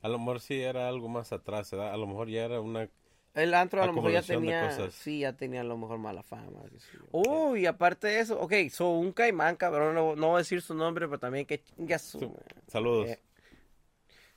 [0.00, 1.92] A lo mejor sí era algo más atrás, ¿verdad?
[1.92, 2.88] A lo mejor ya era una...
[3.34, 6.62] El antro a lo mejor ya tenía, sí, ya tenía a lo mejor mala fama.
[6.92, 7.00] yo.
[7.12, 10.62] Oh, y aparte de eso, ok, so un caimán, cabrón, no, no voy a decir
[10.62, 12.18] su nombre, pero también que chinga su...
[12.18, 13.10] Su- Saludos.
[13.10, 13.20] Eh,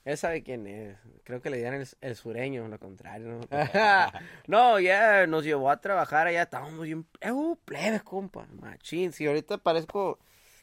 [0.04, 0.98] Él sabe quién es.
[1.24, 3.40] Creo que le dieron el, el sureño, lo contrario.
[3.40, 3.48] No,
[4.48, 6.44] no ya nos llevó a trabajar allá.
[6.44, 7.06] Estábamos bien.
[7.32, 8.48] Uh, plebes, compa.
[8.60, 9.12] Machín.
[9.14, 10.20] Si ahorita parezco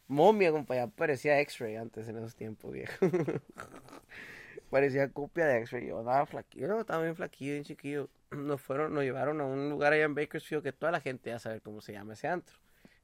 [0.08, 0.74] momia, compa.
[0.74, 2.94] Ya parecía X-Ray antes en esos tiempos, viejo.
[4.70, 5.86] parecía copia de X-Ray.
[5.86, 8.10] Yo estaba flaquillo, estaba bien flaquillo, bien chiquillo.
[8.30, 11.38] Nos fueron, nos llevaron a un lugar allá en Bakersfield que toda la gente ya
[11.38, 12.56] sabe cómo se llama ese antro.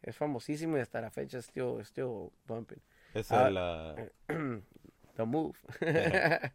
[0.02, 2.82] Es famosísimo y hasta la fecha es still, still bumping.
[3.14, 3.94] Esa es la...
[5.16, 5.56] The move.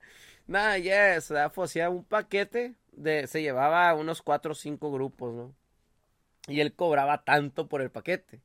[0.47, 5.55] Nada, yes, hacía un paquete de, se llevaba unos cuatro o cinco grupos, ¿no?
[6.47, 8.41] Y él cobraba tanto por el paquete.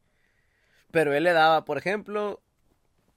[0.90, 2.40] Pero él le daba, por ejemplo,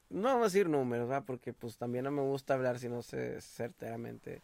[0.10, 1.26] no vamos a decir números, ¿verdad?
[1.26, 4.42] Porque pues también no me gusta hablar si no sé certeramente.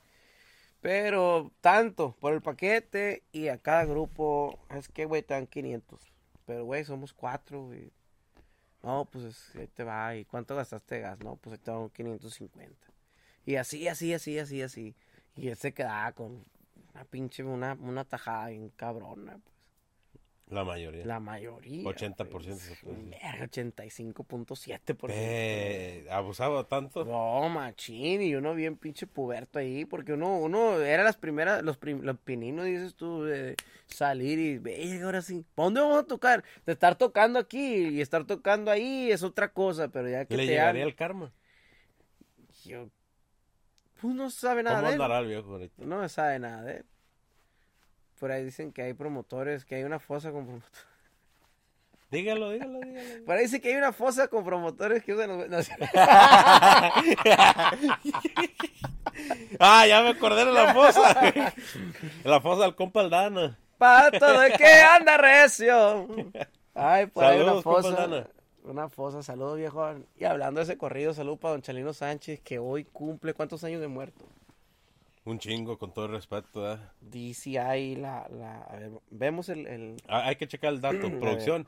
[0.81, 6.13] Pero tanto por el paquete y a cada grupo, es que, güey, te dan 500.
[6.45, 7.91] Pero, güey, somos cuatro, güey.
[8.83, 10.15] No, pues ahí te va.
[10.15, 11.19] ¿Y cuánto gastaste gas?
[11.19, 12.87] No, pues ahí te va 550.
[13.45, 14.95] Y así, así, así, así, así.
[15.35, 16.45] Y él se quedaba con
[16.93, 19.39] una pinche, una, una tajada bien cabrona.
[20.49, 21.05] La mayoría.
[21.05, 21.83] La mayoría.
[21.83, 22.45] 80% pues.
[22.45, 23.09] se puede decir.
[23.21, 25.07] Verga, 85.7%.
[25.09, 27.05] Eh, abusaba tanto.
[27.05, 31.77] No, machín, y uno bien pinche puberto ahí, porque uno, uno era las primeras, los,
[31.77, 33.55] prim- los pininos, dices tú, de
[33.87, 36.43] salir y, ve, ahora sí, ¿para dónde vamos a tocar?
[36.65, 40.43] De estar tocando aquí y estar tocando ahí es otra cosa, pero ya que Le
[40.45, 41.33] te llegaría hagan- el karma.
[42.65, 42.89] yo,
[44.01, 45.23] pues no sabe nada ¿Cómo de él.
[45.23, 45.83] el viejo ahorita?
[45.85, 46.85] No sabe nada de él.
[48.23, 50.85] Por ahí dicen que hay promotores, que hay una fosa con promotores.
[52.09, 53.25] Dígalo, dígalo, dígalo.
[53.25, 55.49] Por ahí dice que hay una fosa con promotores que usan los...
[55.49, 55.57] no,
[59.59, 61.33] ah, ya me acordé de la fosa.
[62.23, 63.59] la fosa del compa Aldana.
[63.77, 66.07] Pato de que anda recio.
[66.73, 67.89] Ay, por ahí una compa fosa.
[67.89, 68.27] Aldana.
[68.63, 69.85] Una fosa, saludos viejo.
[70.15, 73.81] Y hablando de ese corrido, saludos para don Chalino Sánchez, que hoy cumple, ¿cuántos años
[73.81, 74.23] de muerto?
[75.25, 76.73] Un chingo, con todo respeto.
[76.73, 76.77] ¿eh?
[77.01, 81.09] DCI, la, la, a ver, vemos el, el, Ah, Hay que checar el dato.
[81.19, 81.67] Producción.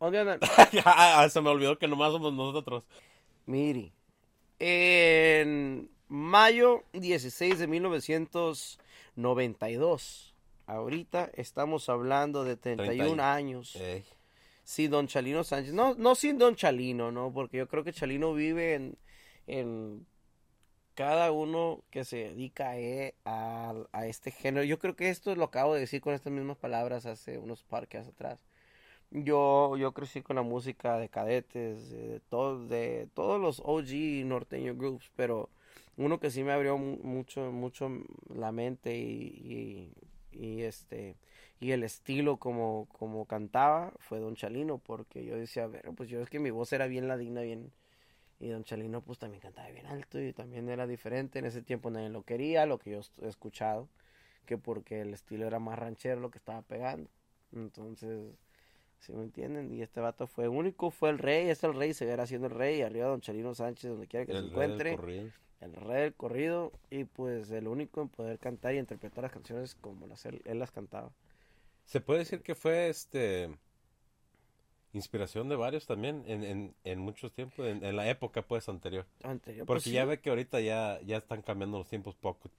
[0.00, 0.40] ¿dónde andan?
[0.84, 2.82] Ah, Se me olvidó que nomás somos nosotros.
[3.46, 3.92] Miri,
[4.58, 10.34] en mayo 16 de 1992,
[10.66, 13.76] ahorita estamos hablando de 31 30 años.
[13.76, 14.04] Ey.
[14.64, 15.74] Sí, don Chalino Sánchez.
[15.74, 17.32] No, no sin don Chalino, ¿no?
[17.32, 18.96] Porque yo creo que Chalino vive en,
[19.46, 20.06] en
[20.94, 24.64] cada uno que se dedica eh, a, a este género.
[24.64, 28.10] Yo creo que esto lo acabo de decir con estas mismas palabras hace unos podcasts
[28.12, 28.38] atrás.
[29.10, 32.20] Yo, yo crecí con la música de cadetes, de,
[32.68, 35.50] de todos los OG norteño groups, pero
[35.96, 37.90] uno que sí me abrió mu- mucho, mucho
[38.34, 39.92] la mente y,
[40.32, 41.16] y, y este
[41.60, 46.08] y el estilo como, como cantaba fue Don Chalino, porque yo decía, a ver, pues
[46.08, 47.70] yo es que mi voz era bien ladina, bien,
[48.42, 51.90] y Don Chalino pues también cantaba bien alto y también era diferente, en ese tiempo
[51.90, 53.88] nadie lo quería, lo que yo he escuchado,
[54.46, 57.08] que porque el estilo era más ranchero lo que estaba pegando,
[57.52, 58.34] entonces,
[58.98, 59.72] si me entienden?
[59.72, 62.82] Y este vato fue único, fue el rey, es el rey, seguirá siendo el rey,
[62.82, 65.30] arriba Don Chalino Sánchez, donde quiera que se El rey encuentre corrido.
[65.60, 69.76] el rey del corrido y pues el único en poder cantar y interpretar las canciones
[69.76, 71.12] como las él, él las cantaba.
[71.84, 73.50] Se puede decir que fue este
[74.92, 79.06] inspiración de varios también en, en, en muchos tiempos, en, en la época pues anterior.
[79.22, 80.08] Anterior, Porque pues, ya sí.
[80.08, 82.50] ve que ahorita ya, ya están cambiando los tiempos poco.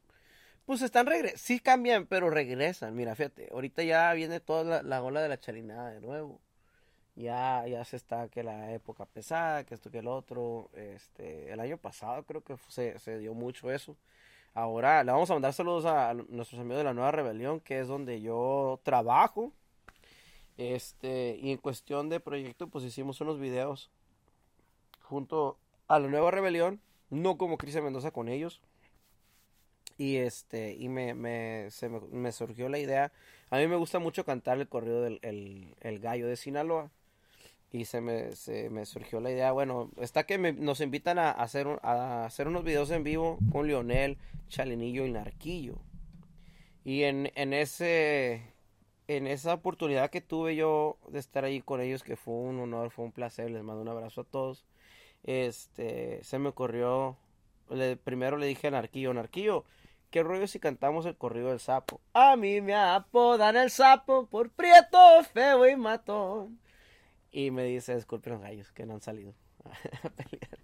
[0.66, 2.96] Pues están regre sí cambian, pero regresan.
[2.96, 6.40] Mira, fíjate, ahorita ya viene toda la, la ola de la chalinada de nuevo.
[7.16, 10.70] Ya, ya se está que la época pesada, que esto que el otro.
[10.74, 13.98] Este, el año pasado creo que se, se dio mucho eso.
[14.54, 17.88] Ahora le vamos a mandar saludos a nuestros amigos de la Nueva Rebelión, que es
[17.88, 19.52] donde yo trabajo.
[20.58, 23.90] Este, y en cuestión de proyecto, pues hicimos unos videos
[25.02, 28.62] junto a la Nueva Rebelión, no como Cristian Mendoza con ellos.
[29.98, 33.12] Y este, y me, se me, surgió la idea.
[33.50, 35.20] A mí me gusta mucho cantar el corrido del
[35.82, 36.90] el, gallo de Sinaloa.
[37.72, 41.68] Y se me, se me surgió la idea, bueno, está que nos invitan a hacer,
[41.82, 45.80] a hacer unos videos en vivo con Lionel, Chalinillo y Narquillo.
[46.84, 48.53] Y en, en ese,
[49.08, 52.90] en esa oportunidad que tuve yo de estar ahí con ellos, que fue un honor,
[52.92, 54.66] fue un placer, les mando un abrazo a todos.
[55.24, 57.18] Este, se me ocurrió,
[58.04, 59.66] primero le dije a Narquillo, Narquillo,
[60.10, 62.02] ¿qué rollo si cantamos el corrido del sapo?
[62.14, 64.98] A mí me apodan el sapo por prieto,
[65.34, 66.60] feo y matón.
[67.32, 69.34] Y me dice, disculpen los gallos que no han salido
[70.04, 70.60] a pelear.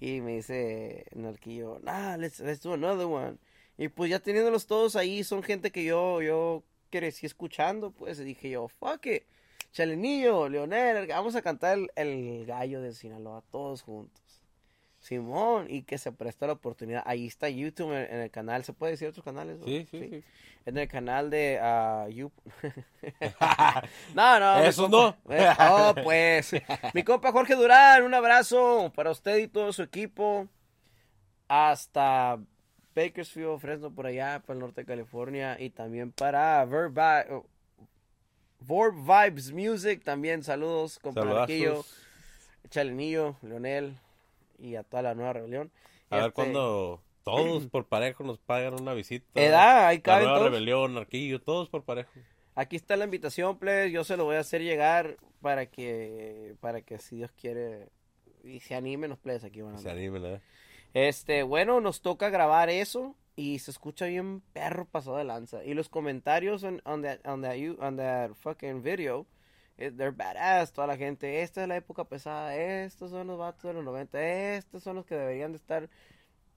[0.00, 3.38] Y me dice Narquillo, nah, let's, let's do another one.
[3.76, 8.24] Y pues ya teniéndolos todos ahí, son gente que yo, yo crecí escuchando, pues y
[8.24, 9.22] dije yo, fuck it.
[9.72, 14.22] Chalenillo, Leonel, vamos a cantar el, el gallo de Sinaloa todos juntos.
[15.00, 17.02] Simón, y que se presta la oportunidad.
[17.06, 18.64] Ahí está YouTube en, en el canal.
[18.64, 19.58] ¿Se puede decir otros canales?
[19.58, 19.64] no?
[19.66, 20.24] Sí, sí, sí.
[20.66, 21.58] En el canal de
[22.10, 22.32] You-
[24.14, 24.58] no, no.
[24.64, 26.52] Eso compa- Eh, oh, pues.
[26.94, 30.48] mi compa Jorge Durán, un abrazo para usted y todo su equipo.
[31.46, 32.38] Hasta
[33.04, 35.56] Bakersfield, Fresno, por allá, para el norte de California.
[35.60, 37.42] Y también para Verb, Vi-
[38.60, 40.02] Verb Vibes Music.
[40.04, 42.06] También saludos, compa Marquillo, Saludazos.
[42.70, 43.94] Chalenillo, Leonel
[44.58, 45.70] y a toda la nueva rebelión.
[46.10, 49.26] A ver Este, cuando todos por parejo nos pagan una visita.
[49.34, 50.50] Edad, ahí La caben nueva todos.
[50.52, 52.10] rebelión, Arquillo, todos por parejo.
[52.54, 53.90] Aquí está la invitación, please.
[53.92, 57.88] Yo se lo voy a hacer llegar para que, para que si Dios quiere
[58.42, 60.40] y se animen los please aquí van a Se animen, ¿eh?
[60.94, 65.64] Este, bueno, nos toca grabar eso y se escucha bien perro pasado de lanza.
[65.64, 69.26] Y los comentarios on, on that, on that, you- on that fucking video,
[69.76, 70.72] eh, they're badass.
[70.72, 74.20] Toda la gente, esta es la época pesada, estos son los vatos de los 90,
[74.56, 75.88] estos son los que deberían de estar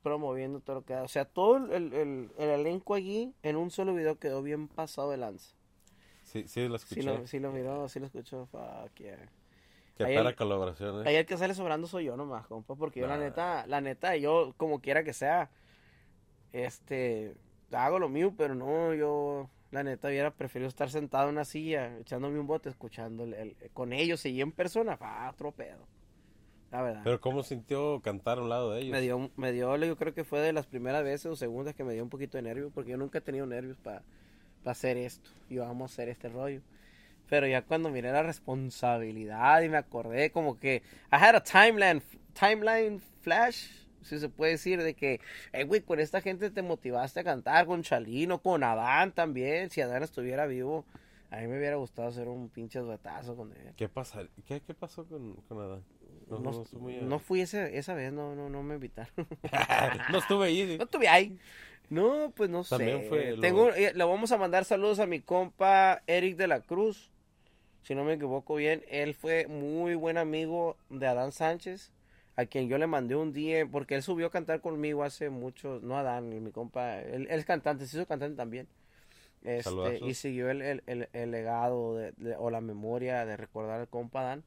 [0.02, 1.04] promoviendo todo lo que da.
[1.04, 5.12] O sea, todo el, el, el elenco allí en un solo video quedó bien pasado
[5.12, 5.54] de lanza.
[6.24, 7.04] Sí, sí, lo Sí escuché.
[7.04, 9.30] lo, sí lo miró, sí lo escuchó, fuck yeah.
[9.98, 11.10] Qué Ahí perra el- colaboración, ¿eh?
[11.10, 13.24] Ahí el que sale sobrando soy yo nomás, compa, porque yo la Nah.
[13.26, 15.50] neta, la neta, yo como quiera que sea,
[16.54, 17.34] este,
[17.72, 21.98] hago lo mío, pero no, yo, la neta, hubiera preferido estar sentado en una silla,
[22.00, 25.86] echándome un bote, escuchando el, el- con ellos y en persona, pa, otro pedo,
[26.72, 27.02] la verdad.
[27.04, 28.92] Pero ¿cómo sintió cantar a un lado de ellos?
[28.92, 31.84] me dio, me dio, yo creo que fue de las primeras veces o segundas que
[31.84, 34.04] me dio un poquito de nervio, porque yo nunca he tenido nervios para
[34.66, 36.62] hacer esto, y vamos a hacer este rollo.
[37.32, 42.02] Pero ya cuando miré la responsabilidad y me acordé como que I had a timeline,
[42.38, 43.68] timeline flash,
[44.02, 45.22] si se puede decir, de que,
[45.54, 49.80] hey, güey, con esta gente te motivaste a cantar, con Chalino, con Adán también, si
[49.80, 50.84] Adán estuviera vivo,
[51.30, 53.72] a mí me hubiera gustado hacer un pinche duetazo con él.
[53.78, 54.24] ¿Qué, pasa?
[54.46, 55.84] ¿Qué, qué pasó con, con Adán?
[56.30, 59.14] No, No, no, estuve muy- no fui ese, esa vez, no, no, no me invitaron.
[60.12, 60.68] no estuve ahí.
[60.68, 60.78] sí.
[60.78, 61.40] No estuve ahí.
[61.90, 63.08] No, pues no También sé.
[63.10, 66.60] fue lo- Tengo, eh, le vamos a mandar saludos a mi compa Eric de la
[66.62, 67.10] Cruz.
[67.84, 71.92] Si no me equivoco bien, él fue muy buen amigo de Adán Sánchez,
[72.36, 75.80] a quien yo le mandé un día, porque él subió a cantar conmigo hace mucho,
[75.82, 78.68] no Adán, mi compa, él, él es cantante, se hizo cantante también.
[79.44, 79.66] Este,
[80.06, 83.88] y siguió el, el, el- el legado de- de- o la memoria de recordar al
[83.88, 84.44] compa Adán.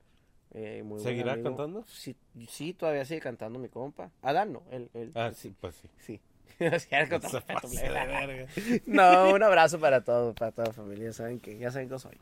[0.53, 1.83] eh, muy ¿Seguirá cantando?
[1.89, 2.15] Sí,
[2.49, 4.13] sí, todavía sigue cantando mi compa.
[4.23, 5.89] Adán no, él, él- Ah, sí, pues sí.
[5.99, 6.21] Sí.
[8.87, 11.13] No, un abrazo para todos, para toda la familia.
[11.13, 12.17] Saben que ya saben que soy.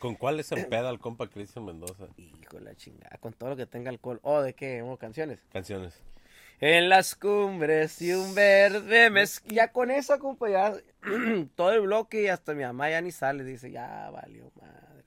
[0.00, 2.08] ¿Con cuál se empeda el compa Cristian Mendoza?
[2.16, 4.18] Hijo de la chingada, con todo lo que tenga alcohol.
[4.22, 4.80] Oh, ¿de qué?
[4.80, 5.40] Oh, canciones.
[5.52, 6.00] Canciones.
[6.58, 9.10] En las cumbres y un verde.
[9.48, 10.72] Ya con eso, compa, ya
[11.54, 13.44] todo el bloque y hasta mi mamá ya ni sale.
[13.44, 15.04] Dice, ya valió madre.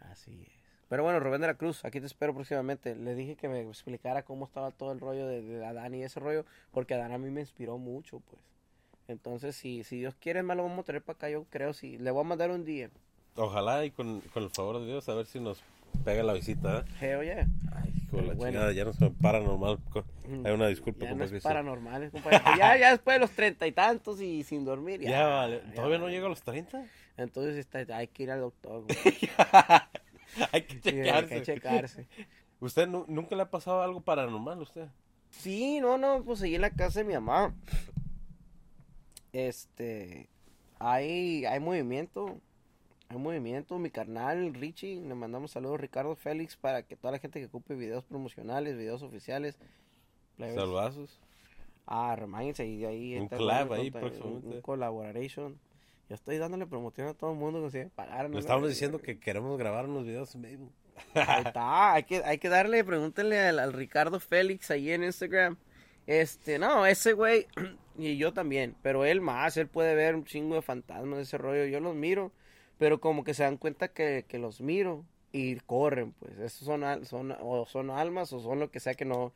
[0.00, 0.56] Así es.
[0.88, 2.96] Pero bueno, Rubén de la Cruz, aquí te espero próximamente.
[2.96, 6.18] Le dije que me explicara cómo estaba todo el rollo de, de Adán y ese
[6.18, 8.42] rollo, porque Adán a mí me inspiró mucho, pues.
[9.06, 11.72] Entonces, si, si Dios quiere, me lo vamos a traer para acá, yo creo.
[11.72, 12.90] Si, le voy a mandar un día.
[13.36, 15.62] Ojalá y con, con el favor de Dios a ver si nos
[16.04, 16.84] pega la visita.
[17.00, 17.16] ¿eh?
[17.16, 17.46] Oye.
[17.74, 18.52] Ay, hijo de la Bueno.
[18.52, 19.78] chingada, ya no se paranormal.
[19.90, 20.04] co-
[20.44, 21.50] Hay una disculpa, Ya compa no es Cristian.
[21.54, 22.40] paranormales, compadre.
[22.58, 25.00] Ya, ya después de los treinta y tantos y sin dormir.
[25.00, 25.62] Ya, Ya, vale.
[25.68, 26.84] ya ¿Todavía no llega a los 30?
[27.16, 28.84] Entonces está, hay que ir al doctor.
[30.52, 31.34] Hay que Sí, hay checarse.
[31.34, 32.06] que checarse.
[32.60, 34.86] ¿Usted nu- nunca le ha pasado algo paranormal a usted?
[35.30, 37.54] Sí, no, no, pues seguí en la casa de mi mamá.
[39.32, 40.28] Este,
[40.78, 42.38] hay, hay movimiento
[43.08, 43.78] hay movimiento.
[43.78, 47.74] Mi carnal Richie, le mandamos saludos Ricardo Félix para que toda la gente que ocupe
[47.74, 49.56] videos promocionales, videos oficiales.
[50.36, 51.20] plebes, Salvazos.
[51.86, 54.46] Ah, remánguense y de ahí Un collab ahí próximamente.
[54.48, 55.58] Un, un collaboration.
[56.08, 58.32] Yo estoy dándole promoción a todo el mundo que se pagaron.
[58.32, 60.70] Le estamos diciendo que queremos grabar unos videos en Mabel.
[61.14, 65.56] Ahí está, hay que, hay que darle, pregúntenle al, al Ricardo Félix ahí en Instagram.
[66.06, 67.46] Este, no, ese güey,
[67.98, 71.38] y yo también, pero él más, él puede ver un chingo de fantasmas de ese
[71.38, 71.66] rollo.
[71.66, 72.32] Yo los miro,
[72.78, 76.38] pero como que se dan cuenta que, que los miro y corren, pues.
[76.38, 79.32] Esos son, son, o son almas o son lo que sea que no.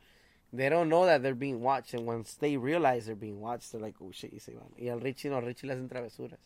[0.55, 3.81] They don't know that they're being watched, and once they realize they're being watched, they're
[3.81, 4.67] like, oh shit, y se van.
[4.77, 6.39] Y al Richie no, Richie le hacen travesuras.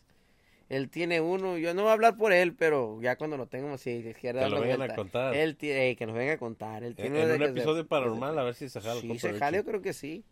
[0.68, 3.80] Él tiene uno, yo no voy a hablar por él, pero ya cuando lo tengamos,
[3.80, 5.34] si quiere Que lo vengan a contar.
[5.36, 6.82] Él tiene, que nos venga a contar.
[6.82, 9.00] Él En, tiene un episodio paranormal, a ver si se jala.
[9.00, 10.24] Sí, se jala, yo creo que sí.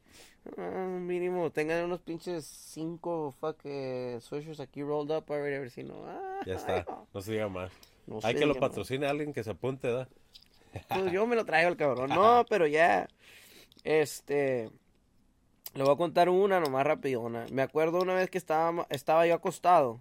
[0.58, 5.70] Ah, mínimo, tengan unos pinches cinco fuck eh, swishers aquí rolled up already, a ver
[5.70, 6.04] si no.
[6.04, 7.70] Ah, Ya está, no se diga más.
[8.06, 10.08] no Hay que lo patrocine alguien que se apunte, ¿da?
[10.88, 12.10] Pues yo me lo traigo el cabrón.
[12.14, 13.08] No, pero ya.
[13.84, 14.68] Este.
[15.74, 17.46] Le voy a contar una nomás rapidona.
[17.50, 20.00] Me acuerdo una vez que estaba, estaba yo acostado.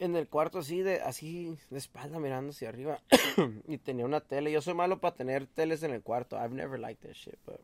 [0.00, 3.00] En el cuarto así de, así de espalda mirando hacia arriba.
[3.66, 4.52] y tenía una tele.
[4.52, 6.36] Yo soy malo para tener teles en el cuarto.
[6.36, 7.60] I've never liked that shit, but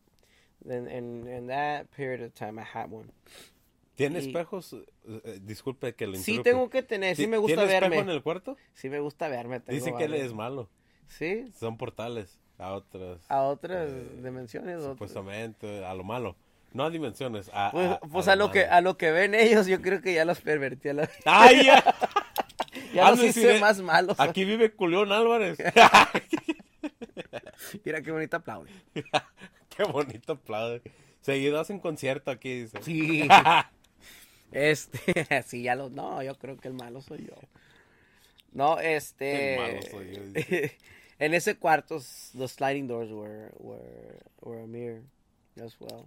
[0.64, 3.08] in, in, in that period of time I had one.
[3.94, 4.72] ¿Tiene Y- espejos?
[4.72, 6.50] Eh, eh, disculpe que le Sí interrumpa.
[6.50, 8.10] tengo que tener, sí ¿Ti- me gusta ¿Tiene espejo verme.
[8.10, 8.56] en el cuarto?
[8.72, 9.60] Sí me gusta verme.
[9.60, 10.26] tengo Dice que él varios.
[10.28, 10.68] es malo.
[11.06, 13.20] Sí, Son portales a otras.
[13.28, 14.78] a otras Eh, dimensiones.
[14.78, 16.34] otras- Supuestamente, a lo malo.
[16.72, 19.68] No a dimensiones, a, Pues, a, pues a, lo que a lo que ven ellos,
[19.68, 21.08] yo creo que ya los pervertí a la...
[21.24, 21.84] ¡Ay, ya!
[22.94, 24.18] ya Ah, los hice más malos.
[24.20, 25.58] Aquí vive Culión Álvarez.
[27.84, 28.70] Mira qué bonita aplaude.
[29.76, 30.82] Qué bonito aplaude.
[31.20, 32.78] Seguido hacen concierto aquí, dice.
[32.82, 33.26] Sí.
[34.52, 37.34] este, sí, ya los no, yo creo que el malo soy yo.
[38.52, 40.76] No, este El malo soy yo, dice.
[41.18, 45.00] en ese cuarto s- the sliding doors were were were a mirror
[45.64, 46.04] as well.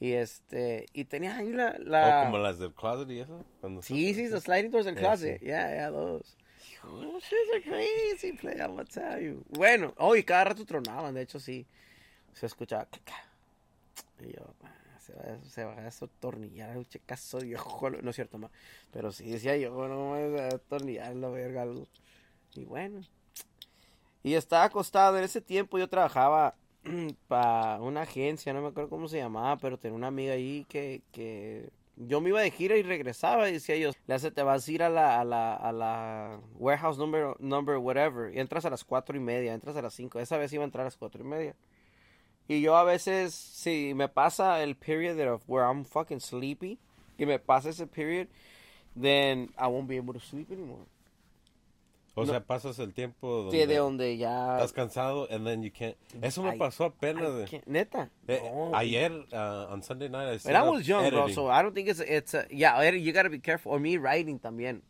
[0.00, 3.44] Y este y tenía ahí la O la como las del closet y eso.
[3.60, 5.38] cuando Sí, sí, the sliding doors in Yeah, closet.
[5.40, 5.46] sí.
[5.46, 6.36] Yeah, yeah, those.
[6.82, 7.18] Oh,
[7.64, 9.44] crazy, play, I'm gonna tell you.
[9.50, 11.66] Bueno, oh, y cada rato tronaban, de hecho, sí.
[12.32, 12.88] Se escuchaba.
[14.20, 17.90] Y yo, ah, se va, se va a atornillar un checazo viejo.
[17.90, 18.50] No es cierto, ma.
[18.92, 21.66] Pero sí decía yo, no me va a atornillar la verga.
[22.54, 23.02] Y bueno.
[24.22, 25.18] Y estaba acostado.
[25.18, 26.54] En ese tiempo yo trabajaba
[27.28, 31.02] para una agencia, no me acuerdo cómo se llamaba, pero tenía una amiga ahí que,
[31.12, 34.66] que yo me iba de gira y regresaba y decía yo, le hace, te vas
[34.66, 38.70] a ir a la, a la, a la warehouse number, number whatever, y entras a
[38.70, 40.96] las cuatro y media, entras a las cinco, esa vez iba a entrar a las
[40.96, 41.54] cuatro y media.
[42.48, 46.78] Y yo a veces, si me pasa el period of where I'm fucking sleepy,
[47.16, 48.28] y me pasa ese period,
[49.00, 50.86] then I won't be able to sleep anymore.
[52.20, 52.32] O No.
[52.32, 54.56] sea, pasas el tiempo donde De, de donde ya...
[54.56, 55.96] estás cansado and then you can't.
[56.22, 57.50] Eso me Ay, pasó apenas.
[57.52, 58.10] I Neta.
[58.28, 58.74] eh, No.
[58.74, 61.34] ayer, uh, on Sunday night, I And I was young, bro, editing.
[61.34, 63.72] so I don't think it's, it's a, yeah, edi- you gotta be careful.
[63.72, 64.82] Or me writing también.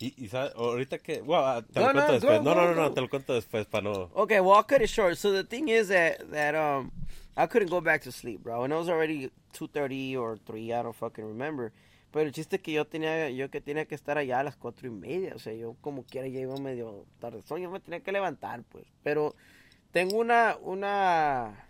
[0.00, 2.42] Y, y sabes, ahorita que, well, ah, te No, lo no, cuento después.
[2.42, 4.10] no, no, no, no, te lo cuento después para no.
[4.14, 5.16] Okay, well, I'll cut it short.
[5.16, 6.90] So the thing is that that um,
[7.36, 10.72] I couldn't go back to sleep, bro, and it was already two thirty or three.
[10.72, 11.72] I don't fucking remember.
[12.14, 14.56] Pero el chiste es que yo tenía, yo que tenía que estar allá a las
[14.56, 17.98] cuatro y media, o sea, yo como quiera ya iba medio tarde, yo me tenía
[18.04, 18.86] que levantar, pues.
[19.02, 19.34] Pero
[19.90, 21.66] tengo una, una,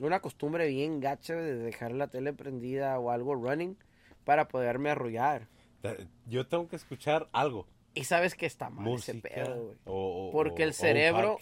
[0.00, 3.76] una costumbre bien gacha de dejar la tele prendida o algo running
[4.24, 5.48] para poderme arrullar.
[5.80, 7.66] Te- Yo tengo que escuchar algo.
[7.94, 9.18] Y sabes que está mal música.
[9.18, 10.30] ese pedo, güey.
[10.32, 11.36] Porque el cerebro-.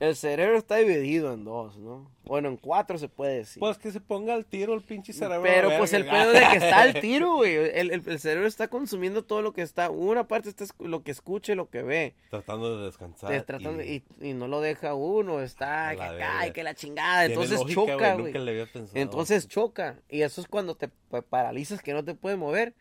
[0.00, 2.10] El cerebro está dividido en dos, ¿no?
[2.24, 3.60] Bueno, en cuatro se puede decir.
[3.60, 5.42] Pues que se ponga al tiro el pinche cerebro.
[5.42, 5.78] Pero verga.
[5.78, 7.54] pues el pedo de que está al tiro, güey.
[7.56, 9.90] El, el- el cerebro está consumiendo todo lo que está.
[9.90, 12.14] Una parte está lo que escuche, lo que ve.
[12.30, 13.42] Tratando de descansar.
[13.42, 15.42] Tratando- y y, y no lo deja uno.
[15.42, 17.26] Está que acá y que la chingada.
[17.26, 18.44] tiene Entonces lógica, choca, Nunca güey.
[18.44, 18.98] le había pensado.
[18.98, 19.98] Entonces choca.
[20.08, 22.74] Y eso es cuando te pa- paralizas que no te puedes mover.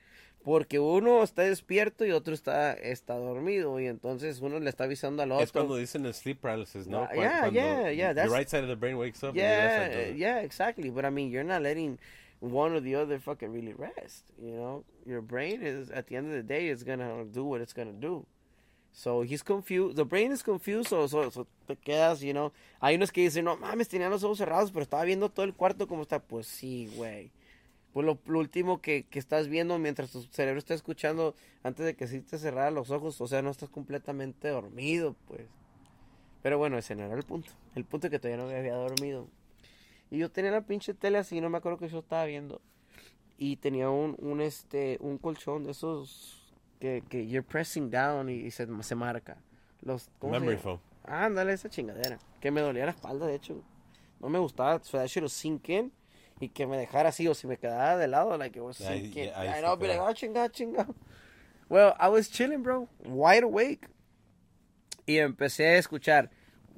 [0.44, 3.80] Porque uno está despierto y otro está, está dormido.
[3.80, 5.44] Y entonces uno le está avisando al otro.
[5.44, 7.08] Es cuando dicen el sleep paralysis, ¿no?
[7.10, 9.34] Cuan- yeah, cuando yeah, yeah, The right side of the brain wakes up.
[9.34, 10.90] the Yeah, yeah, exactly.
[10.90, 12.00] But I mean, you're not letting
[12.40, 14.24] one or the other fucking really rest.
[14.42, 17.60] You know, your brain is at the end of the day is gonna do what
[17.62, 18.26] it's gonna do.
[18.92, 19.98] So he's confused.
[19.98, 20.88] The brain is confused.
[20.90, 22.52] So, so, so te quedas, you know.
[22.82, 25.54] Hay unos que dicen, no mames, tenía los ojos cerrados, pero estaba viendo todo el
[25.54, 26.20] cuarto como está.
[26.20, 27.30] Pues sí, güey.
[27.94, 31.34] Pues lo, lo último que, que estás viendo mientras tu cerebro está escuchando
[31.64, 35.48] antes de que sí te cerrara los ojos, o sea, no estás completamente dormido, pues.
[36.42, 37.52] Pero bueno, ese no era el punto.
[37.76, 39.28] El punto es que todavía no me había dormido.
[40.12, 42.62] Y yo tenía la pinche tele así, no me acuerdo que yo estaba viendo.
[43.38, 48.34] Y tenía un, un este, un colchón de esos que, que you're pressing down y,
[48.34, 49.38] y se, se marca.
[49.82, 50.80] Los, ¿cómo se Memory foam.
[51.04, 52.20] Ándale, esa chingadera.
[52.40, 53.62] Que me dolía la espalda, de hecho.
[54.20, 54.84] No me gustaba.
[54.84, 55.92] So that was sink in.
[56.40, 59.16] Y que me dejara así, o si me quedara de lado, like it was sink
[59.16, 59.30] in.
[59.36, 60.88] ahí And I'll be like, oh, chinga, chinga.
[61.68, 62.88] Well, I was chilling, bro.
[63.06, 63.88] Wide awake.
[65.06, 66.30] Y empecé a escuchar.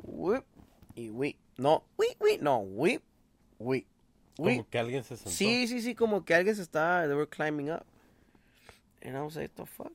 [0.03, 0.45] Whip
[0.95, 1.37] y whip.
[1.57, 2.41] No, whip, whip.
[2.41, 3.03] No, whip,
[3.59, 3.85] whip.
[4.37, 4.57] Whip.
[4.57, 5.29] Como que alguien se sentó.
[5.29, 7.85] Sí, sí, sí, como que alguien se estaba, they were climbing up.
[9.03, 9.93] And I was like, the fuck?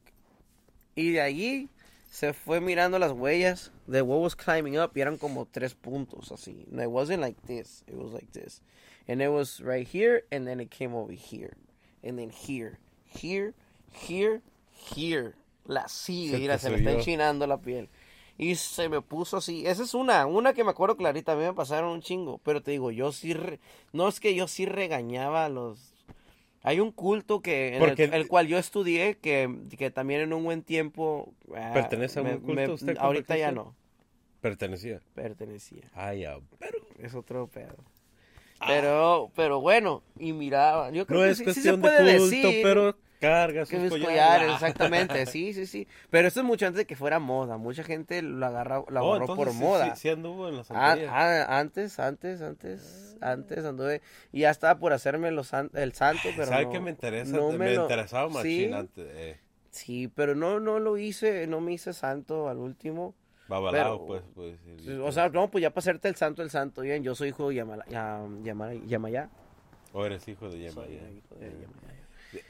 [0.95, 1.69] Y de allí
[2.11, 6.31] se fue mirando las huellas de what was climbing up y eran como tres puntos
[6.33, 6.67] así.
[6.71, 8.63] And it wasn't like this, it was like this.
[9.09, 11.57] And it was right here and then it came over here.
[12.03, 13.55] And then here, here,
[13.93, 14.43] here,
[14.93, 15.35] here.
[15.67, 17.89] La sigue, Se mira, se me está enchinando la piel.
[18.39, 19.67] Y se me puso así.
[19.67, 21.33] Esa es una, una que me acuerdo clarita.
[21.33, 22.39] A mí me pasaron un chingo.
[22.45, 23.33] Pero te digo, yo sí.
[23.33, 23.59] re-
[23.93, 25.93] No es que yo sí regañaba a los.
[26.63, 29.49] Hay un culto que en el- Porque- el, cual yo estudié que,
[29.79, 31.33] que también en un buen tiempo.
[31.57, 33.75] ah, ¿Pertenece a un me- culto me- usted, Ahorita ya no.
[34.41, 35.01] Pertenecía.
[35.15, 35.91] Pertenecía.
[35.95, 36.39] Ay, ya.
[36.59, 37.75] Pero Es otro pedo.
[38.67, 40.91] Pero, pero bueno, y miraba.
[40.91, 42.61] Yo creo no que es sí, sí se cuestión de puede culto, decir.
[42.63, 44.09] pero carga sus Que mis collares.
[44.15, 44.55] collares, Ah.
[44.55, 45.87] exactamente, sí, sí, sí.
[46.11, 47.57] Pero esto es mucho antes de que fuera moda.
[47.59, 49.95] Mucha gente lo agarra, lo Oh, agarró por sí- moda.
[49.95, 54.01] Sí, sí anduvo en Ah, ah, antes, antes, antes, antes anduve
[54.33, 57.37] y ya estaba por hacerme los san- el santo, pero ¿Sabe no, qué me interesa?
[57.37, 59.07] no me, lo- interesaba machín sí, antes.
[59.15, 59.39] Eh,
[59.71, 63.15] sí, pero no, no lo hice, no me hice santo al último.
[63.49, 64.23] Babalao, Pero- pues.
[64.35, 67.15] pues sí, O sea, no, pues ya para hacerte el santo, el santo, bien, yo
[67.15, 69.31] soy hijo de Yamayá.
[69.93, 71.01] O eres hijo de Yamayá.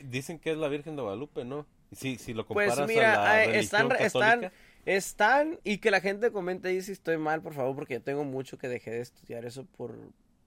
[0.00, 1.66] Dicen que es la Virgen de Guadalupe, ¿no?
[1.92, 4.52] Si, si lo Pues comparas mira, a la religión están, católica, están,
[4.84, 8.24] están, y que la gente comente ahí si estoy mal, por favor, porque yo tengo
[8.24, 9.94] mucho que dejé de estudiar eso por,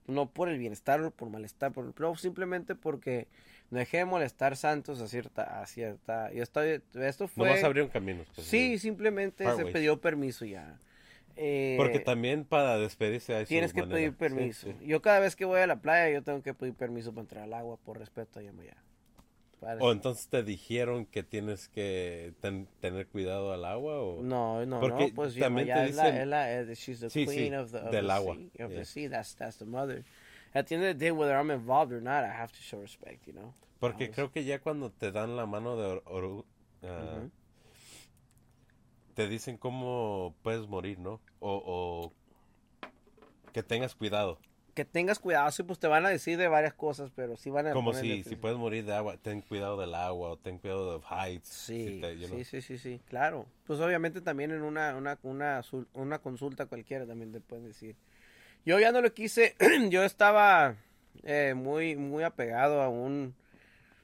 [0.06, 3.26] no por el bienestar o por malestar, por, no, simplemente porque
[3.70, 8.26] dejé de molestar santos a cierta, a cierta, yo estoy, esto fue, nomás abrieron caminos.
[8.34, 10.78] pues, sí, simplemente se pidió permiso ya.
[11.36, 13.96] Eh, Porque también para despedirse hay Tienes que manera.
[13.96, 14.66] pedir Sí, permiso.
[14.78, 14.86] sí.
[14.86, 17.44] Yo cada vez que voy a la playa, yo tengo que pedir permiso para entrar
[17.44, 18.76] al agua por respeto a Yamaya.
[19.60, 24.64] Para- O entonces te dijeron que tienes que ten- tener cuidado al agua o No,
[24.66, 27.26] no, Porque no, pues también te es la, dicen- es la, es- she's the Sí,
[27.26, 28.80] sí, queen of the, of del the agua, sea, of yeah.
[28.80, 30.04] the sea, that's, that's the mother.
[30.52, 32.80] At the end of the day, whether I'm involved or not, I have to show
[32.80, 33.54] respect, you know.
[33.78, 36.44] porque creo que ya cuando te dan la mano de or- oru-
[36.82, 37.30] ah, Ujú.
[39.14, 41.20] te dicen cómo puedes morir, ¿no?
[41.38, 42.12] O, o
[43.52, 44.38] que tengas cuidado.
[44.74, 47.66] Que tengas cuidado, sí, pues te van a decir de varias cosas, pero sí van
[47.68, 50.98] a Como si, si puedes morir de agua, ten cuidado del agua o ten cuidado
[50.98, 51.48] de heights.
[51.48, 52.38] Sí, si te- you know.
[52.38, 53.46] sí, sí, sí, sí, claro.
[53.66, 55.62] Pues obviamente también en una, una, una,
[55.94, 57.96] una consulta cualquiera también te pueden decir.
[58.66, 59.54] Yo ya no lo quise,
[59.90, 60.76] yo estaba
[61.22, 63.34] eh, muy, muy apegado a un,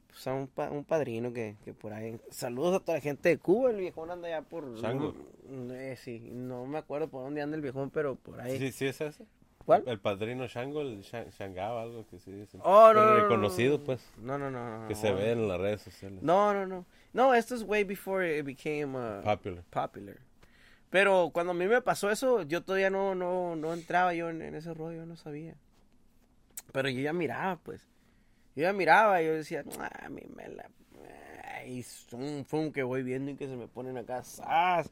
[0.09, 3.29] pues a un, pa- un padrino que, que por ahí, saludos a toda la gente
[3.29, 4.75] de Cuba, el viejón anda ya por...
[4.77, 5.15] Shango.
[5.49, 8.59] no, eh, sí, no me acuerdo por dónde anda el viejón, pero por ahí.
[8.59, 9.25] Sí, sí es ese.
[9.65, 9.83] ¿Cuál?
[9.87, 12.61] El padrino Shango, el Shan- Shangao, algo que sí dicen.
[12.65, 13.85] Oh, no, no, no, no, reconocido, no.
[13.85, 14.89] pues, No, no, no, no.
[14.89, 16.23] que se ve en las redes sociales.
[16.23, 16.87] No, no, no.
[17.13, 19.65] No, esto es way before it became uh, Popular.
[19.71, 20.17] popular.
[20.97, 24.41] Pero cuando a mí me pasó eso, yo todavía no, no, no entraba yo en,
[24.41, 25.55] en ese rollo, no sabía.
[26.73, 27.87] Pero yo ya miraba, pues.
[28.55, 30.71] Yo ya miraba y yo decía, "Ah, a mí me la...
[31.67, 34.91] Y fum, fum, que voy viendo y que se me ponen acá, ¡zas!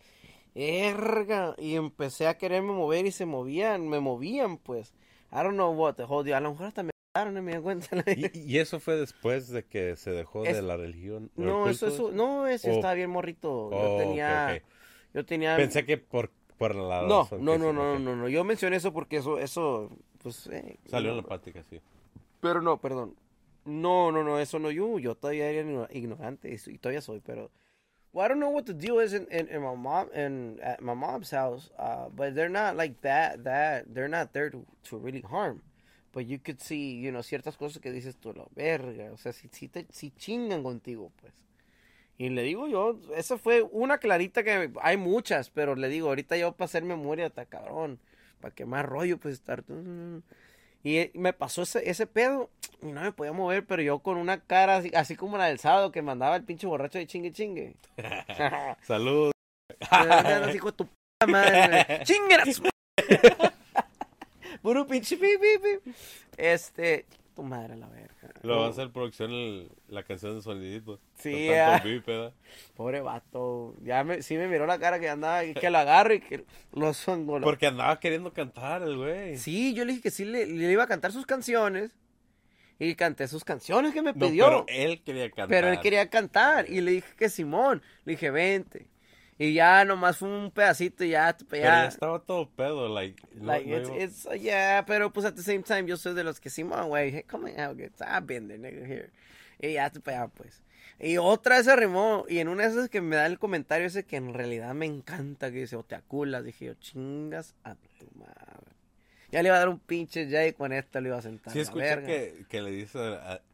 [0.55, 1.55] ¡Erga!
[1.57, 4.93] Y empecé a quererme mover y se movían, me movían, pues.
[5.33, 6.35] I don't know what the whole.
[6.35, 7.89] A lo mejor hasta me no me cuenta.
[8.15, 11.31] ¿Y, y eso fue después de que se dejó Es- de la religión?
[11.37, 13.71] No, eso, eso, no, eso estaba bien morrito.
[13.71, 14.65] Yo Oh, ok, tenía, ok.
[15.15, 15.57] Yo tenía.
[15.57, 18.29] Pensé que por, por la no, no, no, no, no, no.
[18.29, 19.91] Yo mencioné eso porque eso, eso,
[20.23, 20.47] pues.
[20.49, 21.81] eh, Salió en la plática, sí.
[22.41, 23.15] Pero no, perdón.
[23.65, 24.71] No, no, no, eso no.
[24.71, 27.51] Yo, yo todavía era igno- ignorante y, todavía soy, pero.
[28.13, 30.81] Well, I don't know what the deal is in, in, in my mom in at
[30.81, 33.43] my mom's house, uh, but they're not like that.
[33.43, 35.63] That they're not there to, to really harm.
[36.13, 39.11] But you could see, you know, ciertas cosas que dices tú, la verga.
[39.13, 41.33] O sea, si, si te si chingan contigo, pues.
[42.17, 46.37] Y le digo yo, esa fue una clarita que hay muchas, pero le digo, ahorita
[46.37, 47.99] yo para hacer memoria está cabrón.
[48.41, 49.65] Para que más rollo, pues estar.
[50.83, 52.51] Y eh, me pasó ese, ese pedo
[52.83, 55.59] y no me podía mover, pero yo con una cara así, así como la del
[55.59, 57.75] sábado que mandaba el pinche borracho de chingue chingue.
[58.83, 59.33] Salud.
[59.91, 60.89] así con tu
[61.27, 62.03] madre.
[62.05, 62.37] ¡Chingue
[64.63, 65.93] Puro pinche pi, pi, pi.
[66.37, 68.15] Este, tu madre la verga.
[68.43, 71.01] Lo va a hacer producción el- la canción de Sonidito.
[71.19, 71.49] Sí.
[72.77, 73.75] Pobre vato.
[73.83, 76.45] Ya me, sí me miró la cara que andaba, y que lo agarro y que
[76.73, 76.93] lo
[77.43, 79.37] Porque andaba queriendo cantar el güey.
[79.37, 81.91] Sí, yo le dije que sí le, le iba a cantar sus canciones.
[82.77, 84.45] Y canté sus canciones que me No, pidió.
[84.47, 85.49] pero él quería cantar.
[85.49, 86.69] Pero él quería cantar.
[86.69, 87.83] Y le dije que Simón.
[88.05, 88.89] Le dije, vente.
[89.39, 91.37] Y ya nomás fue un pedacito y ya.
[91.49, 93.23] Pero ya, ya estaba todo pedo, like...
[93.35, 95.97] no- like, no it's, iba- it's, uh, yeah, pero pues at the same time yo
[95.97, 99.11] soy de los que Simón, güey, hey, come good time, I've been there, nigga, here.
[99.61, 100.63] Y ya allá, pues.
[101.01, 103.87] Y otra vez se arrimó, y en una de esas que me da el comentario
[103.89, 107.75] ese que en realidad me encanta, que dice, o te aculas, dije yo, chingas a
[107.75, 108.73] tu madre.
[109.33, 111.53] Ya le iba a dar un pinche Jay con esto, le iba a sentar.
[111.53, 112.99] Sí escuché que, que le, dice,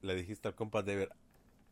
[0.03, 1.09] le dijiste al compa David,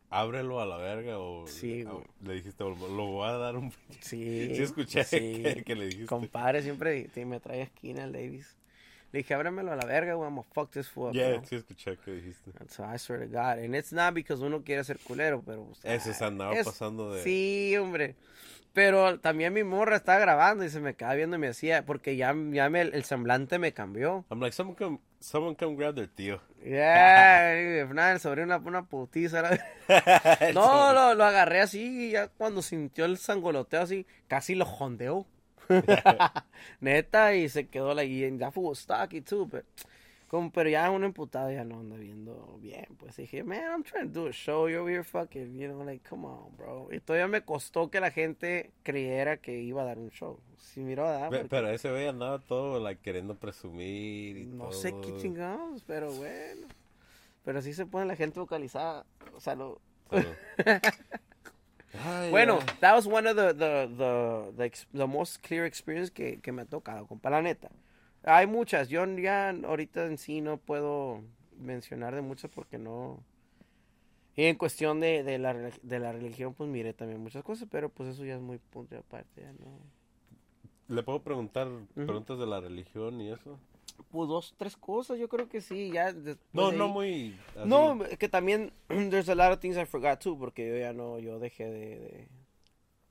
[0.09, 1.45] ábrelo a la verga o...
[1.47, 2.05] Sí, o- güey.
[2.23, 3.71] le dijiste, lo voy a dar un...
[4.01, 4.55] Sí.
[4.55, 5.41] Sí escuché sí.
[5.43, 6.05] que- que le dijiste.
[6.07, 8.55] Compadre, siempre sí, me trae esquina el Davis.
[9.11, 11.45] Le dije, ábremelo a la verga, güey, I'm gonna fuck this fool Yeah, bro.
[11.45, 12.51] sí escuché que dijiste.
[12.59, 13.63] And so I swear to God.
[13.63, 15.65] And it's not because uno quiere ser culero, pero...
[15.65, 17.23] pues, Eso se andaba es- pasando de...
[17.23, 18.15] Sí, hombre.
[18.71, 22.15] Pero también mi morra estaba grabando y se me quedaba viendo y me decía, porque
[22.15, 24.25] ya, ya me, el semblante me cambió.
[24.29, 26.39] I'm like, someone come, someone come grab their tío.
[26.63, 29.43] Yeah, if not, sobre una, una putiza.
[30.53, 35.25] No, lo, lo agarré así y ya cuando sintió el sangoloteo así, casi lo jondeó.
[36.79, 39.63] Neta, y se quedó la y that fool was stocky too, but,
[40.29, 42.85] como, pero ya uno emputado ya no anda viendo bien.
[42.97, 45.83] Pues dije, man, I'm trying to do a show, you're over here fucking, you know,
[45.83, 46.87] like, come on, bro.
[46.91, 50.39] Y todavía me costó que la gente creyera que iba a dar un show.
[50.57, 54.45] Si miró a dar, Pe- porque Pero ese güey andaba todo, like, queriendo presumir y
[54.45, 54.71] no todo.
[54.73, 56.67] sé qué chingados, pero bueno.
[57.43, 59.05] Pero sí se pone la gente vocalizada,
[59.35, 59.81] o sea, lo...
[62.05, 66.11] Ay, Bueno, that was one of the, the, the, the, ex- the most clear experience
[66.11, 67.69] que, que me ha tocado, compa, la neta.
[68.29, 71.23] Hay muchas, yo ya ahorita en sí no puedo
[71.57, 73.23] mencionar de muchas porque no...
[74.35, 77.89] Y en cuestión de, de, la, de la religión, pues miré también muchas cosas, pero
[77.89, 79.79] pues eso ya es muy punto y aparte, ya no...
[80.87, 83.59] ¿Le puedo preguntar preguntas de la religión y eso?
[84.11, 86.13] Pues dos, tres cosas, yo creo que sí, ya
[86.53, 87.39] No, no ahí- muy...
[87.57, 87.67] así.
[87.67, 91.19] No, que también, there's a lot of things I forgot too, porque yo ya no,
[91.19, 91.99] yo dejé de...
[91.99, 92.27] de-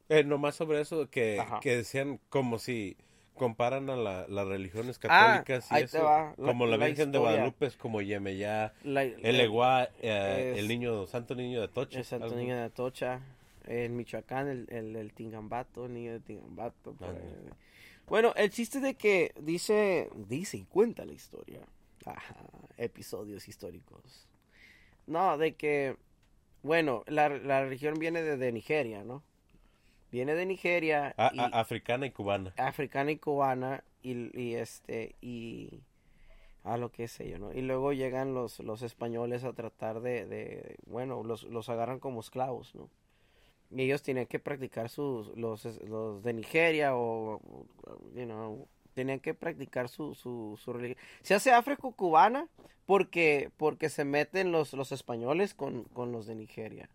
[0.08, 1.60] Eh, nomás sobre eso, que, Ajá.
[1.60, 2.96] que decían como si
[3.38, 6.04] comparan a la- las religiones Ah, católicas y eso.
[6.04, 7.18] va, la- como la, la Virgen de.
[7.18, 11.98] Guadalupe es como Yemeyá, el Eguá, eh, el niño, Santo Niño de Tocha.
[11.98, 12.36] El Santo algo.
[12.36, 13.20] Niño de Atocha,
[13.66, 16.94] en Michoacán, el, el, el Tingambato, el niño de Tingambato.
[18.08, 21.60] Bueno, el chiste de que dice, dice y cuenta la historia.
[22.06, 22.36] Ajá,
[22.78, 24.26] episodios históricos.
[25.06, 25.96] No, de que,
[26.62, 29.22] bueno, la, la religión viene de, de Nigeria, ¿no?
[30.10, 32.52] Viene de Nigeria, A- y- a- africana y cubana.
[32.56, 35.80] africana y cubana, y, y este, y
[36.64, 37.52] a lo que sé yo, ¿no?
[37.52, 42.20] Y luego llegan los, los españoles a tratar de, de bueno, los, los agarran como
[42.20, 42.88] esclavos, ¿no?
[43.70, 47.40] Y ellos tenían que practicar sus, los, los de Nigeria o,
[48.14, 50.98] you know, tenían que practicar su, su, su religión.
[51.22, 52.48] Se hace afro-cubana
[52.86, 56.88] porque, porque se meten los, los españoles con, con los de Nigeria.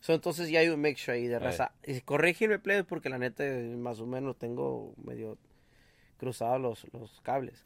[0.00, 1.72] So, entonces ya hay un mixture ahí de raza.
[1.86, 3.44] Y corrígeme, plebes, porque la neta
[3.76, 5.36] más o menos tengo medio
[6.16, 7.64] cruzados los, los cables.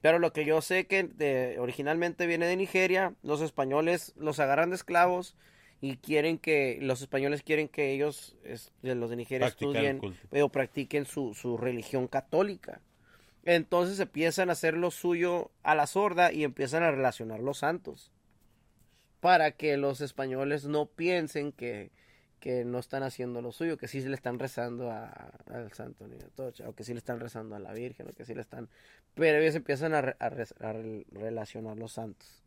[0.00, 4.70] Pero lo que yo sé que de- originalmente viene de Nigeria, los españoles los agarran
[4.70, 5.36] de esclavos
[5.80, 10.00] y quieren que, los españoles quieren que ellos, es- los de Nigeria, Practicar estudien
[10.42, 12.80] o practiquen su, su religión católica.
[13.44, 18.12] Entonces empiezan a hacer lo suyo a la sorda y empiezan a relacionar los santos.
[19.26, 21.90] Para que los españoles no piensen que,
[22.38, 26.28] que no están haciendo lo suyo, que sí le están rezando a- al santo niño
[26.36, 28.68] Tocha, o que sí le están rezando a la Virgen, o que sí le están...
[29.14, 32.44] Pero ellos empiezan a, a re- a re- relacionar los santos.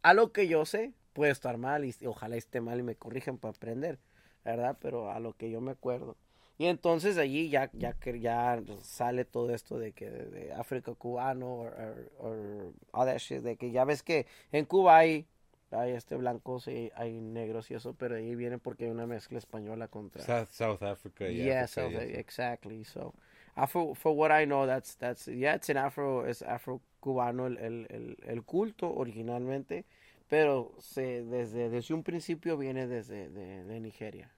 [0.00, 3.36] A lo que yo sé, puede estar mal y ojalá esté mal y me corrijan
[3.36, 3.98] para aprender,
[4.42, 4.78] ¿verdad?
[4.80, 6.16] Pero a lo que yo me acuerdo.
[6.56, 11.70] Y entonces allí ya, ya ya sale todo esto de que de, África cubano
[12.18, 15.26] o all shit, de que ya ves que en Cuba hay,
[15.72, 19.38] hay este blancos y hay negros y eso, pero ahí viene porque hay una mezcla
[19.38, 22.84] española contra South, South Africa yeah, África South, exactly.
[22.84, 23.14] So,
[23.54, 27.58] Afro, for what I know, that's that's yeah, it's an Afro, es Afro cubano el,
[27.58, 29.84] el, el, el culto originalmente,
[30.28, 34.30] pero se desde desde un principio viene desde de, de Nigeria,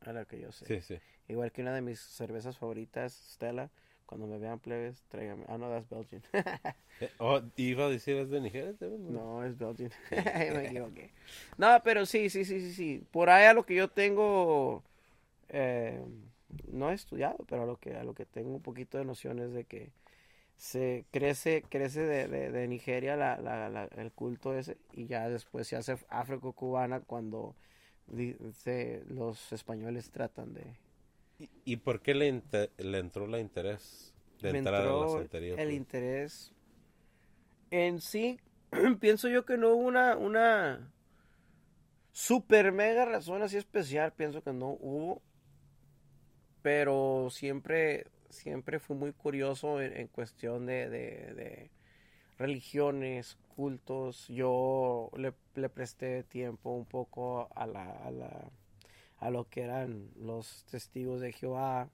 [0.00, 0.66] a lo que yo sé.
[0.66, 1.00] Sí, sí.
[1.28, 3.70] Igual que una de mis cervezas favoritas, Stella.
[4.10, 5.44] Cuando me vean plebes, tráigame.
[5.48, 6.22] Ah, no, that's Belgian.
[7.00, 8.74] Eh, oh, iba a decir es de Nigeria?
[8.80, 9.90] No, es Belgian.
[10.10, 11.10] Me equivoqué.
[11.56, 13.02] No, pero sí, sí, sí, sí, sí.
[13.10, 14.82] Por ahí a lo que yo tengo,
[15.48, 16.00] eh,
[16.72, 19.52] no he estudiado, pero a lo que a lo que tengo un poquito de nociones
[19.54, 19.92] de que
[20.56, 25.28] se crece, crece de, de, de Nigeria la, la, la- el culto ese y ya
[25.28, 27.54] después se hace afro-cubana cuando
[28.54, 30.64] se- los españoles tratan de...
[31.40, 32.42] ¿Y, y por qué le,
[32.78, 35.54] le entró la interés de me entrar a la entró santería?
[35.56, 36.52] el interés
[37.70, 38.38] en sí
[39.00, 40.92] pienso yo que no hubo una, una
[42.12, 45.22] super mega razón así especial, pienso que no hubo,
[46.62, 51.70] pero siempre, siempre fui muy curioso en, en cuestión de, de, de
[52.38, 58.50] religiones, cultos, yo le, le presté tiempo un poco a la, a la,
[59.20, 61.90] a lo que eran los testigos de Jehová,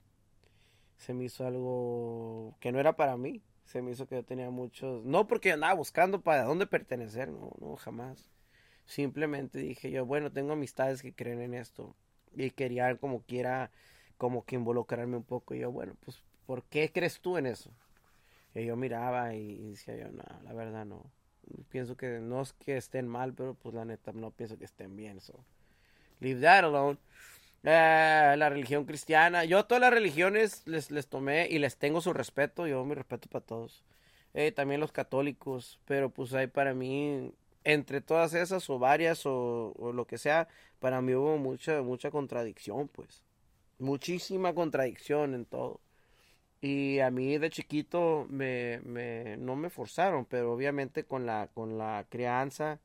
[0.97, 4.49] se me hizo algo que no era para mí, se me hizo que yo tenía
[4.49, 8.31] muchos, no porque andaba buscando para dónde pertenecer, no, no, jamás.
[8.85, 11.95] Simplemente dije yo, bueno, tengo amistades que creen en esto
[12.33, 13.71] y querían como quiera,
[14.17, 15.53] como que involucrarme un poco.
[15.53, 17.71] Y yo, bueno, pues, ¿por qué crees tú en eso?
[18.55, 21.11] Y yo miraba y decía yo, no, la verdad no.
[21.69, 24.95] Pienso que no es que estén mal, pero pues la neta no pienso que estén
[24.95, 25.19] bien.
[25.19, 25.43] So,
[26.19, 26.97] leave that alone.
[27.63, 29.43] Eh, la religión cristiana.
[29.45, 32.67] Yo todas las religiones les, les tomé y les tengo su respeto.
[32.67, 33.83] Yo mi respeto para todos.
[34.33, 35.79] Eh, también los católicos.
[35.85, 37.31] Pero pues hay para mí,
[37.63, 40.47] entre todas esas o varias o, o, lo que sea,
[40.79, 43.23] para mí hubo mucha, mucha contradicción, pues.
[43.79, 45.81] Muchísima contradicción en todo.
[46.61, 51.77] Y a mí de chiquito me, me, no me forzaron, pero obviamente con la, con
[51.77, 52.79] la crianza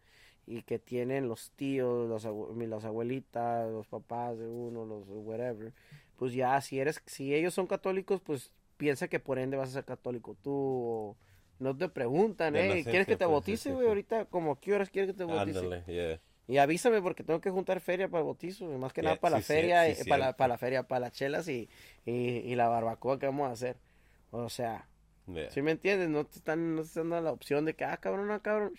[0.46, 2.24] y que tienen los tíos, los,
[2.56, 5.72] las abuelitas, los papás de uno, los whatever,
[6.16, 9.72] pues ya si eres, si ellos son católicos, pues piensa que por ende vas a
[9.72, 11.16] ser católico tú o
[11.58, 13.80] no te preguntan, eh, ¿quieres que te bautice, güey?
[13.80, 15.58] Sí, sí, ahorita, como qué horas quieres que te bautice?
[15.58, 16.20] Ándale, yeah.
[16.48, 19.36] Y avísame porque tengo que juntar feria para el bautizo, más que yeah, nada para
[19.36, 21.68] la feria, eh, para, la, para la feria, para las chelas y,
[22.04, 23.76] y, y, la barbacoa que vamos a hacer.
[24.32, 24.88] O sea,
[25.26, 25.50] Yeah.
[25.50, 26.08] ¿sí me entiendes?
[26.08, 28.72] No te están, no te están dando la opción de que, ah, cabrón, no, cabrón.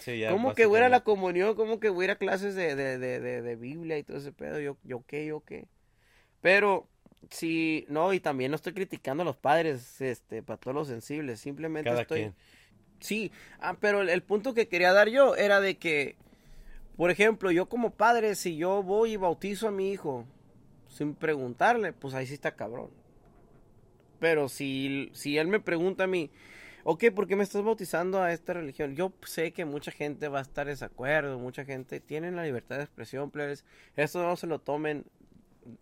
[0.00, 1.54] Sí, ya, ¿Cómo que voy a ir a la comunión?
[1.54, 4.16] ¿Cómo que voy a ir a clases de, de, de, de, de Biblia y todo
[4.16, 4.60] ese pedo?
[4.60, 5.68] Yo, yo qué, yo qué.
[6.40, 6.88] Pero,
[7.30, 11.40] sí, no, y también no estoy criticando a los padres, este, para todos los sensibles,
[11.40, 12.20] simplemente Cada estoy...
[12.20, 12.34] quien.
[13.00, 13.30] Sí,
[13.60, 16.16] ah, pero el, el punto que quería dar yo era de que,
[16.96, 20.24] por ejemplo, yo como padre, si yo voy y bautizo a mi hijo
[20.88, 22.90] sin preguntarle, pues ahí sí está cabrón.
[24.24, 26.30] Pero si, si él me pregunta a mí,
[26.84, 28.96] ok, ¿por qué me estás bautizando a esta religión?
[28.96, 32.78] Yo sé que mucha gente va a estar en desacuerdo, mucha gente tiene la libertad
[32.78, 33.66] de expresión, plebes.
[33.96, 35.04] Esto no se lo tomen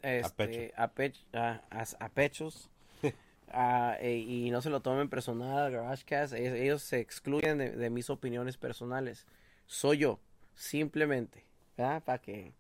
[0.03, 0.75] este, a, pecho.
[0.77, 1.61] a, pech, a,
[2.01, 2.69] a, pechos.
[3.05, 3.11] Uh,
[4.01, 6.35] e, y no se lo tomen personal al GarageCast.
[6.35, 9.25] Ellos, ellos se excluyen de, de, mis opiniones personales.
[9.67, 10.19] Soy yo,
[10.57, 11.45] simplemente.
[11.77, 12.03] ¿verdad?
[12.03, 12.53] Para que.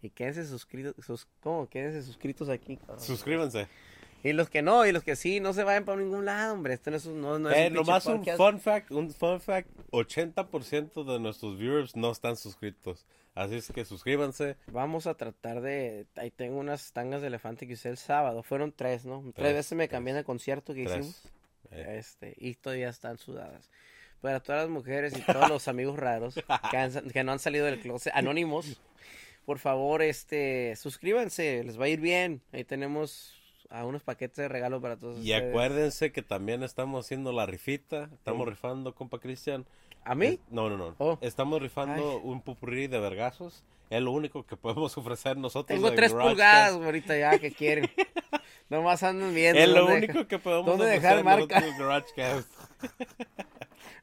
[0.00, 0.94] Y quédense suscritos.
[1.04, 1.68] Sus, ¿Cómo?
[1.68, 2.78] Quédense suscritos aquí.
[2.78, 2.98] Cabrón.
[2.98, 3.68] Suscríbanse.
[4.24, 6.74] Y los que no, y los que sí, no se vayan para ningún lado, hombre.
[6.74, 9.68] Esto no es no, no es eh, un nomás un fun fact, un fun fact,
[9.90, 13.04] 80% de nuestros viewers no están suscritos.
[13.34, 14.56] Así es que suscríbanse.
[14.66, 16.06] Vamos a tratar de...
[16.16, 18.42] Ahí tengo unas tangas de elefante que hice el sábado.
[18.42, 19.22] Fueron tres, ¿no?
[19.22, 20.98] Tres, Tres, veces me cambié de concierto que Tres.
[20.98, 21.22] hicimos.
[21.70, 23.70] Eh, Este, y todavía están sudadas.
[24.20, 26.34] Para todas las mujeres y todos los amigos raros
[26.70, 28.80] que, han- que no han salido del closet, anónimos,
[29.46, 32.42] por favor, este, suscríbanse, les va a ir bien.
[32.52, 33.34] Ahí tenemos
[33.72, 35.48] a unos paquetes de regalo para todos y ustedes.
[35.50, 38.10] acuérdense que también estamos haciendo la rifita.
[38.12, 38.50] Estamos Sí.
[38.50, 39.66] rifando, compa Cristian.
[40.04, 40.26] ¿A mí?
[40.26, 40.94] Es- no, no, no.
[40.98, 41.18] Oh.
[41.20, 42.20] Estamos rifando Ay.
[42.22, 43.64] un pupurrí de vergazos.
[43.90, 45.76] Es lo único que podemos ofrecer nosotros.
[45.76, 46.82] Tengo tres pulgadas Cast.
[46.84, 47.90] ahorita ya que quieren.
[48.70, 49.60] Nomás andan viendo.
[49.60, 51.62] Es lo único que podemos dónde ofrecer dejar marca.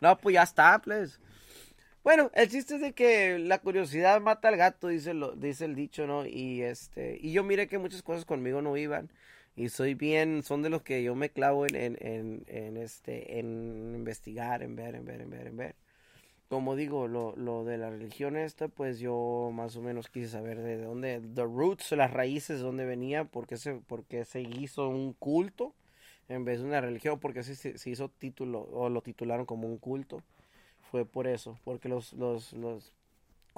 [0.01, 1.20] No, pues ya está, pues.
[2.03, 5.76] Bueno, el chiste es de que la curiosidad mata al gato, dice, lo, dice el
[5.76, 6.26] dicho, ¿no?
[6.26, 9.09] Y este, y yo miré que muchas cosas conmigo no iban.
[9.60, 13.93] Y soy bien, son de los que yo me clavo en, en, en, este, en
[13.93, 15.76] investigar, en ver, en ver, en ver, en ver.
[16.49, 20.60] Como digo, lo, lo de la religión esta, pues yo más o menos quise saber
[20.62, 24.88] de dónde, the roots, las raíces, de dónde venía, por qué se, por se hizo
[24.89, 25.74] un culto
[26.30, 29.78] en vez de una religión, porque se se hizo título, o lo titularon como un
[29.78, 30.24] culto
[30.89, 32.93] fue por eso, porque los, los, los,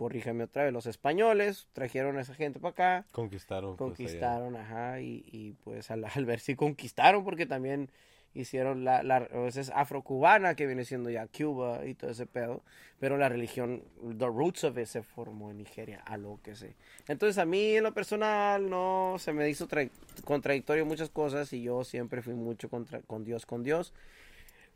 [0.02, 3.78] corríjame otra vez, los españoles trajeron a esa gente para acá, Conquistaron.
[3.78, 7.88] pues, conquistaron, ajá, y, y pues al, al ver si conquistaron, porque también
[8.34, 12.64] hicieron la, la, veces afrocubana, que viene siendo ya Cuba y todo ese pedo,
[13.00, 13.84] pero la religión,
[14.18, 16.76] the roots of it se formó en Nigeria, a lo que sé.
[17.08, 19.92] Entonces a mí en lo personal no se me hizo tra-
[20.26, 23.94] contradictorio muchas cosas y yo siempre fui mucho contra, con Dios, con Dios.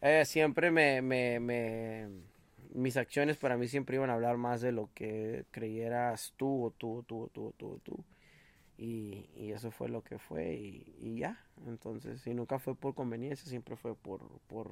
[0.04, 2.10] Eh, siempre me, me, me,
[2.76, 6.72] mis acciones para mí siempre iban a hablar más de lo que creyeras tú o
[6.72, 8.04] tú, o tú, o tú, o tú, tú.
[8.78, 11.40] Y, y eso fue lo que fue y, y ya.
[11.66, 14.70] Entonces, y nunca fue por conveniencia, siempre fue por, por,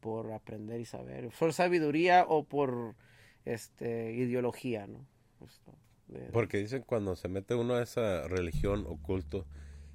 [0.00, 1.28] por aprender y saber.
[1.38, 2.94] Por sabiduría o por
[3.44, 5.06] este ideología, ¿no?
[5.44, 5.72] Esto,
[6.08, 9.44] de- Porque dicen cuando se mete uno a esa religión o culto,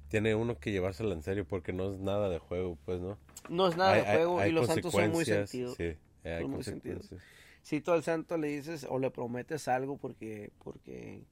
[0.08, 3.18] tiene uno que llevársela en serio porque no es nada de juego, pues, ¿no?
[3.48, 5.76] no es nada Hay- de juego hay y los santos son muy sentidos.
[5.76, 7.20] Sí, Eh, hay consecuencias.
[7.62, 11.22] Si tú al santo le dices o le prometes algo porque, porque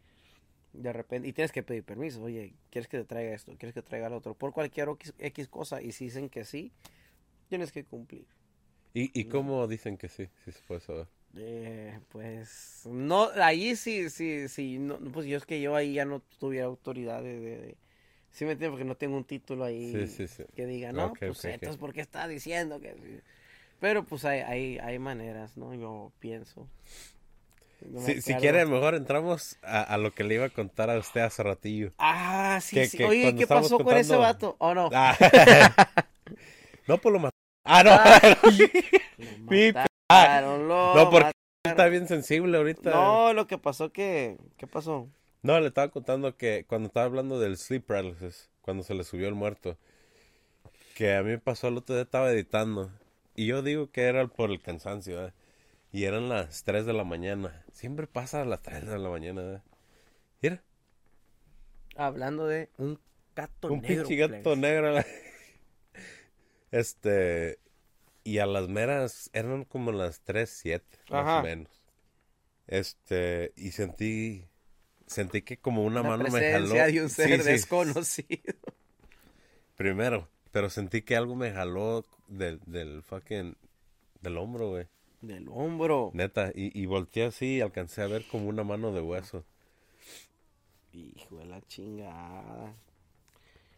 [0.72, 3.52] de repente, y tienes que pedir permiso, oye, ¿quieres que te traiga esto?
[3.58, 4.34] ¿Quieres que te traiga lo otro?
[4.34, 4.88] Por cualquier
[5.18, 6.72] X, cosa, y si dicen que sí,
[7.48, 8.26] tienes que cumplir.
[8.94, 10.30] ¿Y, ¿Y cómo dicen que sí?
[10.44, 11.08] Si se puede saber.
[11.36, 16.04] Eh, pues, no, ahí sí, sí, sí, no, pues yo es que yo ahí ya
[16.04, 17.76] no tuviera autoridad de, de, de-
[18.30, 18.72] ¿sí me entiendes?
[18.72, 20.44] Porque no tengo un título ahí Sí, sí, sí.
[20.56, 23.20] que diga, no, Ok, pues entonces, ¿por qué está diciendo que sí?
[23.80, 25.74] Pero pues hay, hay, hay maneras, ¿no?
[25.74, 26.68] Yo pienso.
[27.88, 30.98] No Si, si quiere, mejor entramos a, a lo que le iba a contar a
[30.98, 31.92] usted hace ratillo.
[31.98, 32.98] Ah, sí, Que- sí.
[32.98, 34.56] que Oye, ¿qué pasó con ese vato?
[34.58, 34.90] ¿O no?
[34.92, 35.16] Ah.
[36.86, 37.36] no, pues lo mató.
[37.64, 38.50] Ah, no.
[39.18, 39.72] Lo
[40.08, 41.32] mataron, lo No, porque mataron.
[41.64, 42.90] está bien sensible ahorita.
[42.90, 44.38] No, lo que pasó que...
[44.56, 45.08] ¿Qué pasó?
[45.42, 49.28] No, le estaba contando que cuando estaba hablando del sleep paralysis, cuando se le subió
[49.28, 49.76] el muerto,
[50.94, 52.90] que a mí me pasó el otro día, estaba editando,
[53.40, 55.32] y yo digo que era por el cansancio, ¿eh?
[55.92, 57.64] y eran las 3 de la mañana.
[57.72, 59.60] Siempre pasa a las 3 de la mañana, ¿eh?
[60.42, 60.62] Mira,
[61.96, 63.00] Hablando de un
[63.34, 64.06] gato un negro.
[64.06, 64.94] pinche gato negro.
[66.70, 67.58] Este,
[68.22, 71.82] y a las meras, eran como las 3, 7, más o menos.
[72.66, 74.46] Este, y sentí,
[75.06, 76.74] sentí que como una mano me jaló.
[76.74, 77.50] de un ser sí.
[77.50, 78.54] desconocido.
[79.76, 83.56] Primero, pero sentí que algo me jaló del, del fucking,
[84.22, 84.86] del hombro, güey.
[85.20, 86.10] Del hombro.
[86.14, 89.44] Neta, y, y volteé así y alcancé a ver como una mano de hueso.
[90.92, 92.74] Hijo de la chingada.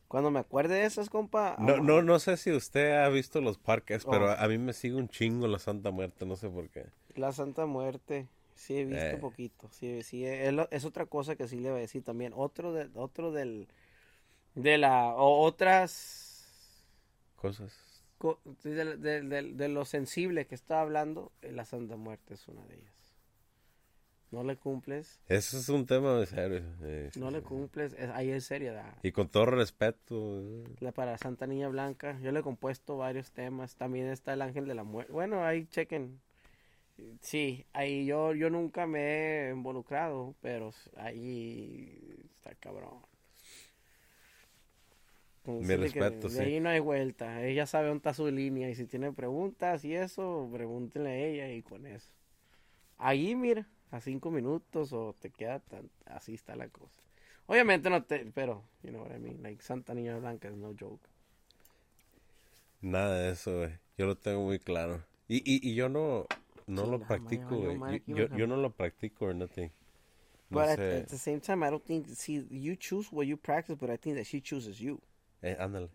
[0.09, 1.57] Cuando me acuerde de esas, compa.
[1.59, 4.29] No, vamos- no, no sé si usted ha visto los parques, pero Oh.
[4.29, 6.87] a, a mí me sigue un chingo la Santa Muerte, no sé por qué.
[7.15, 8.29] La Santa Muerte.
[8.55, 9.19] Sí, he visto Eh.
[9.19, 9.69] poquito.
[9.73, 12.33] Sí, sí, es, es otra cosa que sí le voy a decir también.
[12.37, 13.69] Otro, de, otro del.
[14.55, 15.15] De la.
[15.15, 16.47] O otras.
[17.37, 17.73] Cosas.
[18.65, 22.65] De, de- de- de lo sensible que está hablando, eh, la Santa Muerte es una
[22.67, 22.93] de ellas.
[24.31, 25.21] No le cumples.
[25.29, 26.63] Eso es un tema de serio.
[26.83, 27.93] eh, No le cumples.
[27.99, 28.95] es- ahí es seriedad.
[29.03, 30.41] Y con todo respeto.
[30.41, 32.19] eh, La para Santa Niña Blanca.
[32.23, 33.77] Yo le he compuesto varios temas.
[33.77, 35.13] También está el Ángel de la Muerte.
[35.13, 36.21] Bueno, ahí chequen.
[37.21, 43.01] Sí, ahí yo, yo nunca me he involucrado, pero ahí está cabrón.
[45.45, 46.41] Con Mi respeto, de sí.
[46.41, 47.45] ahí no hay vuelta.
[47.45, 51.53] Ella sabe dónde está su línea y si tiene preguntas y eso, pregúntenle a ella
[51.53, 52.13] y con eso.
[52.97, 55.91] Ahí, mira, a cinco minutos o te queda tan...
[56.07, 57.03] Así está la cosa.
[57.47, 58.25] Obviamente no te...
[58.27, 59.43] Pero, you know what I mean.
[59.43, 61.09] Like, Santa Niña Blanca es no joke.
[62.81, 63.73] Nada de eso, güey.
[63.99, 65.03] Yo lo tengo muy claro.
[65.27, 66.27] Y, y, y yo no,
[66.69, 68.03] no lo practico, güey.
[68.07, 69.71] Yo, ¿qué yo, yo no lo practico or nothing.
[70.51, 72.07] No But at, at the same time, I don't think...
[72.11, 75.01] See, you choose what you practice, but I think that she chooses you.
[75.43, 75.89] Eh, ándale.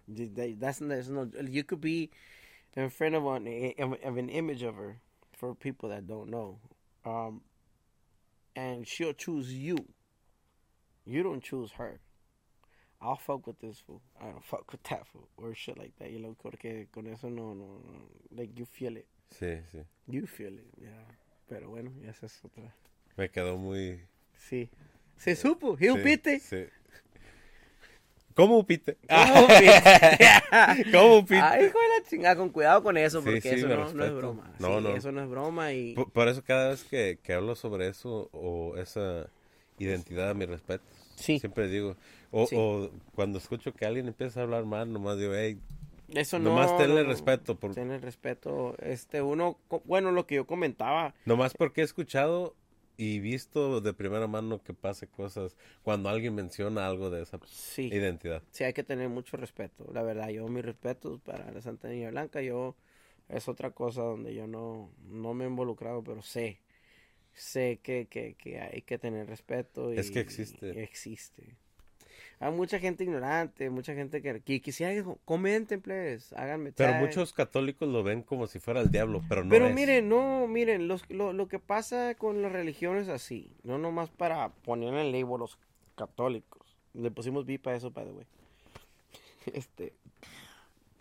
[0.59, 1.29] That's there's no.
[1.41, 2.09] You could be
[2.75, 4.99] in front of an of, an image of her
[5.31, 6.59] for people that don't know,
[7.05, 7.41] um,
[8.55, 9.77] and she'll choose you.
[11.05, 12.01] You don't choose her.
[13.01, 14.01] I'll fuck with this fool.
[14.19, 16.11] I don't fuck with that fool or shit like that.
[16.11, 18.09] You know, porque con eso no, no, no.
[18.35, 19.07] Like you feel it.
[19.39, 19.85] Sí, sí.
[20.07, 20.67] You feel it.
[20.81, 20.89] Yeah.
[21.47, 22.73] Pero bueno, esa es otra.
[23.15, 24.01] Me quedó muy...
[24.35, 24.69] Sí.
[25.15, 25.77] Se supo.
[25.77, 26.39] Sí, upite.
[26.39, 26.65] Sí.
[28.37, 28.97] ¿Cómo upite?
[29.09, 30.91] ¿Cómo upite?
[30.91, 31.41] ¿Cómo upite?
[31.41, 33.91] Ay, hijo de la chingada, con cuidado con eso, Sí, porque sí, eso me no,
[33.91, 34.53] no es broma.
[34.59, 34.89] No, Sí, no.
[34.95, 35.93] Eso no es broma y...
[35.95, 39.25] Por, por eso cada vez que, que hablo sobre eso o esa
[39.79, 40.85] identidad, mi respeto.
[41.15, 41.39] Sí.
[41.39, 41.95] Siempre digo.
[42.29, 42.55] O, Sí.
[42.55, 45.59] o cuando escucho que alguien empieza a hablar mal, nomás digo, hey,
[46.09, 46.51] Eso no...
[46.51, 47.55] nomás tenle no, respeto.
[47.55, 48.75] Por, Tenle respeto.
[48.83, 49.57] Este, uno...
[49.85, 51.15] Bueno, lo que yo comentaba...
[51.25, 52.53] Nomás porque he escuchado
[52.97, 57.87] y visto de primera mano que pase cosas cuando alguien menciona algo de esa Sí.
[57.91, 58.43] identidad.
[58.51, 59.89] Sí, hay que tener mucho respeto.
[59.93, 62.41] La verdad, yo mis respetos para la Santa Niña Blanca.
[62.41, 62.75] Yo...
[63.29, 66.61] Es otra cosa donde yo no, no me he involucrado, pero sé.
[67.33, 69.93] Sé que, que, que hay que tener respeto.
[69.93, 70.73] Y, Es que existe.
[70.73, 71.57] y existe.
[72.39, 77.33] Hay mucha gente ignorante, mucha gente que, que quisiera que comenten, please, háganme Pero muchos
[77.33, 79.73] católicos lo ven como si fuera el diablo, pero no Pero es.
[79.73, 84.49] miren, no, miren, los, lo, lo que pasa con las religiones así, no nomás para
[84.49, 85.57] ponerle el label los
[85.95, 86.77] católicos.
[86.93, 88.25] Le pusimos VIP a eso, by the way.
[89.53, 89.93] Este,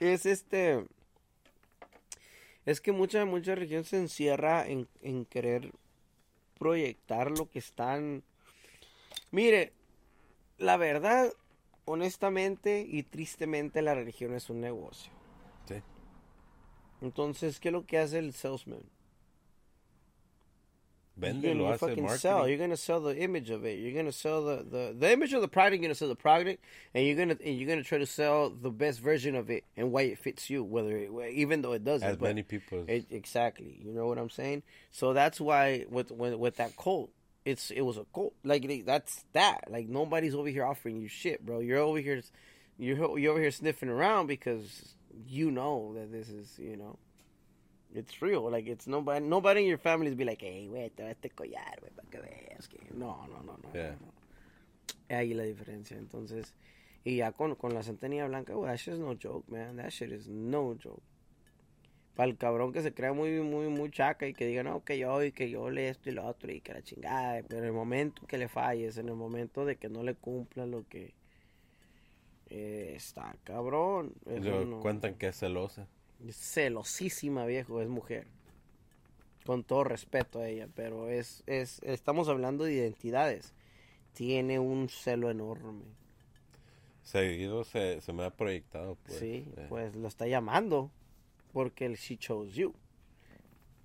[0.01, 0.87] es este,
[2.65, 5.73] es que mucha, mucha religión se encierra en, en querer
[6.59, 8.23] proyectar lo que están.
[9.31, 9.73] Mire,
[10.59, 11.33] la verdad,
[11.85, 15.13] honestamente y tristemente, la religión es un negocio.
[15.69, 15.83] Sí.
[17.01, 18.85] Entonces, ¿qué es lo que hace el salesman?
[21.17, 22.21] vende, lo hace fucking marketing.
[22.21, 22.49] sell.
[22.49, 23.79] You're gonna sell the image of it.
[23.79, 25.75] You're gonna sell the, the, the image of the product.
[25.81, 26.63] You're gonna sell the product,
[26.95, 29.91] and you're gonna and you're gonna try to sell the best version of it and
[29.91, 32.09] why it fits you, whether it, even though it doesn't.
[32.09, 32.85] as many people.
[32.87, 33.81] it, exactly.
[33.83, 34.63] You know what I'm saying?
[34.91, 37.11] So that's why with with, with that cult,
[37.47, 38.35] it's it was a cult.
[38.45, 39.71] Like that's that.
[39.71, 41.61] Like nobody's over here offering you shit, bro.
[41.61, 42.21] You're over here,
[42.77, 44.95] you're you're over here sniffing around because
[45.27, 46.99] you know that this is you know.
[47.95, 49.25] It's real, like it's nobody.
[49.25, 52.21] Nobody in your family is be like, "Hey, güey, te este collar, güey, para que
[52.21, 53.71] veas que." No, no, no, no.
[53.73, 53.95] Yeah.
[54.01, 55.17] no.
[55.17, 55.97] Ahí la diferencia.
[55.97, 56.53] Entonces,
[57.05, 59.77] y ya con, con la centenilla blanca, güey, that shit is no joke, man.
[59.77, 61.01] That shit is no joke.
[62.17, 64.99] Para el cabrón que se crea muy, muy, muy chaca y que diga, no, que
[64.99, 67.43] yo y que yo le esto y lo otro y que la chingada.
[67.47, 70.65] Pero en el momento que le falles, en el momento de que no le cumpla
[70.67, 71.13] lo que
[72.49, 74.15] eh, está cabrón.
[74.31, 75.87] Eso no- cuentan que es celosa.
[76.31, 78.27] celosísima, viejo, es mujer.
[79.45, 83.53] Con todo respeto a ella, pero es, es, estamos hablando de identidades.
[84.15, 85.85] Tiene un celo enorme.
[87.03, 88.97] Seguido se, se me ha proyectado.
[89.05, 89.19] Pues.
[89.19, 89.67] sí, Eh.
[89.69, 90.91] pues lo está llamando
[91.57, 92.75] porque she chose you.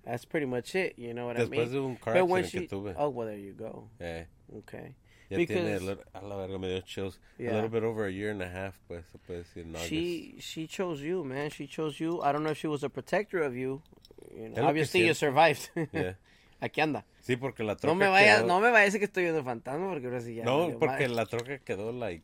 [0.04, 1.72] That's pretty much it, you know what I Después mean?
[1.72, 2.94] de un car But when she- tuve.
[2.98, 3.88] Oh, well, there you go.
[4.00, 4.24] Eh,
[4.58, 4.94] Okay.
[5.30, 7.18] ya Because- tiene, a la verga, me dio chills.
[7.38, 7.52] Yeah.
[7.52, 9.64] A little bit over a year and a half, pues, se puede decir.
[9.64, 11.50] en She she chose you, man.
[11.50, 12.20] She chose you.
[12.22, 13.80] I don't know if she was a protector of you.
[14.34, 14.50] you know.
[14.50, 15.70] Es lo que Obviously, you survived.
[15.92, 16.16] Yeah.
[16.60, 17.04] Aquí anda.
[17.22, 19.22] Sí, porque la troca No me vayas, quedó- no me vayas a decir que estoy
[19.24, 20.44] viendo fantasma porque ahora sí ya.
[20.44, 21.08] No, porque madre.
[21.08, 22.22] la troca quedó, like...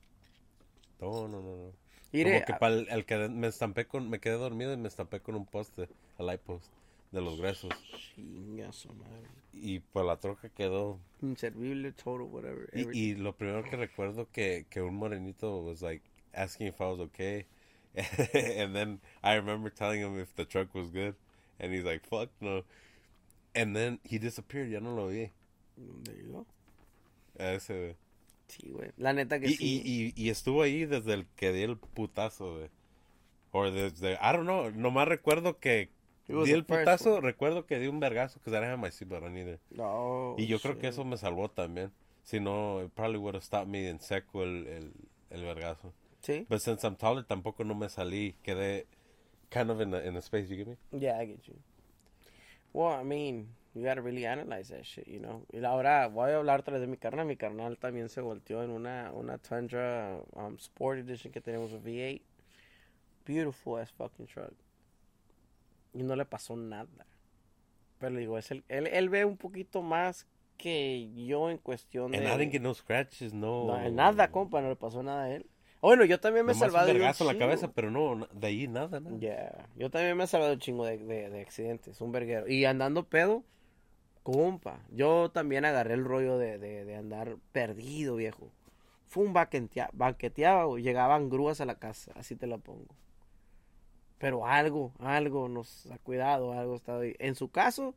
[1.00, 1.72] No, no, no, no.
[2.12, 4.08] Mire, Como que el, el que me estampé con...
[4.08, 5.88] Me quedé dormido y me estampé con un poste,
[6.18, 6.72] el light post,
[7.12, 7.70] de los gruesos.
[8.14, 9.28] Chinga su madre.
[9.52, 10.98] Y pues la troca quedó...
[11.20, 12.70] Inservible, total, whatever.
[12.72, 16.02] Y, y lo primero que recuerdo que, que un morenito was like
[16.32, 17.46] asking if I was okay.
[18.34, 21.14] and then I remember telling him if the truck was good.
[21.60, 22.62] And he's like, fuck no.
[23.54, 25.32] And then he disappeared, ya no lo vi.
[26.04, 26.46] There you go.
[27.38, 27.96] A ese,
[28.48, 28.90] Sí, güey.
[28.96, 29.82] La neta que y, sí.
[29.84, 32.70] y, y, y estuvo ahí desde el que di el putazo, güey.
[33.50, 35.90] O desde, I don't know, nomás recuerdo que
[36.26, 37.20] di el putazo, one.
[37.22, 39.58] recuerdo que di un vergazo, I didn't have my seatbelt either.
[39.70, 40.90] No, Y yo creo que shit.
[40.90, 41.92] eso me salvó también.
[42.24, 44.92] Si no, it probably would have stopped me en seco el, el,
[45.30, 45.92] el vergazo.
[46.20, 46.46] Sí.
[46.48, 48.34] But since I'm taller, tampoco no me salí.
[48.42, 48.86] Quedé
[49.50, 50.76] kind of in a, in a space, you get me?
[50.92, 51.54] Yeah, I get you.
[52.74, 55.44] Well, I mean, you gotta really analyze that shit, you know.
[55.52, 57.26] Y ahora voy a hablar otra vez de mi carnal.
[57.26, 61.82] Mi carnal también se volteó en una, una Tundra um, Sport Edition que tenemos un
[61.82, 62.20] V8.
[63.26, 64.52] Beautiful as fucking truck.
[65.92, 67.06] Y no le pasó nada.
[67.98, 72.12] Pero le digo, es el, él, él ve un poquito más que yo en cuestión
[72.12, 72.20] de...
[72.20, 73.66] Didn't get no scratches, no.
[73.66, 75.46] No, nada, compa, no le pasó nada a él.
[75.80, 77.46] Bueno, yo también me he salvado un de un vergazo en la chingo.
[77.46, 79.16] cabeza, pero no, de ahí nada, nada.
[79.20, 82.48] Ya, yo también me he salvado un chingo de, de, de accidentes, un verguero.
[82.48, 83.44] Y andando pedo,
[84.28, 88.50] compa, yo también agarré el rollo de, de, de andar perdido, viejo.
[89.06, 92.94] Fue un banquetea, banqueteaba, llegaban grúas a la casa, así te la pongo.
[94.18, 97.14] Pero algo, algo nos ha cuidado, algo está ahí.
[97.18, 97.94] En su caso,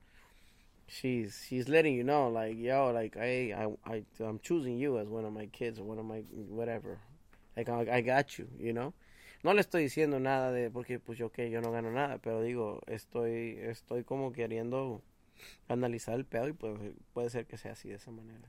[0.88, 3.52] she's she's letting you know, like, yo, like, I,
[3.86, 6.98] I, I'm choosing you as one of my kids or one of my, whatever.
[7.58, 8.94] Like, I, got you, you know.
[9.44, 12.42] No le estoy diciendo nada de, porque, pues, yo, que yo no gano nada, pero
[12.42, 15.02] digo, estoy, estoy como queriendo
[15.68, 18.48] analizar el pedo y puede, puede ser que sea así de esa manera.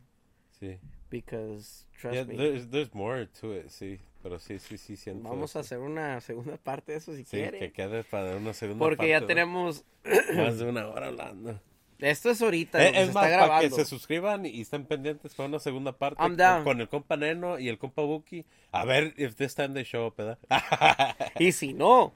[0.59, 0.78] Sí.
[1.11, 3.99] Because, trust Yeah, me, there's, there's more to it, sí.
[4.22, 5.59] Pero sí, sí, sí siento vamos eso.
[5.59, 7.59] a hacer una segunda parte de eso si Sí, quiere.
[7.59, 9.26] que quede para una segunda Porque ya parte, ¿no?
[9.40, 9.84] tenemos,
[10.36, 11.61] Más de una hora hablando.
[11.99, 15.49] esto es ahorita, Eh, es está más, para que se suscriban y estén pendientes para
[15.49, 16.64] una segunda parte I'm con, down.
[16.64, 18.45] con el compa Neno y el compa Buki.
[18.70, 20.38] A ver if this time they show up, ¿verdad?
[21.40, 22.12] Y si no,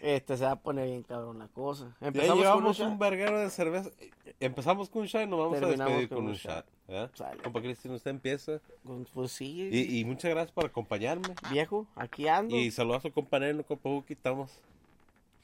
[0.00, 1.96] este se va a poner bien cabrón la cosa.
[2.00, 3.90] Ya Empezamos con un llevamos un verguero de cerveza.
[4.38, 7.42] Empezamos con un shot y nos vamos Terminamos a despedir con con, un shot.
[7.42, 8.60] Compa Cristian, usted empieza.
[9.12, 11.34] Pues sí, Y, y muchas gracias por acompañarme.
[11.50, 12.56] viejo, aquí ando.
[12.56, 14.14] Y saludos a su compa Neno, compa Buki.
[14.14, 14.50] Estamos.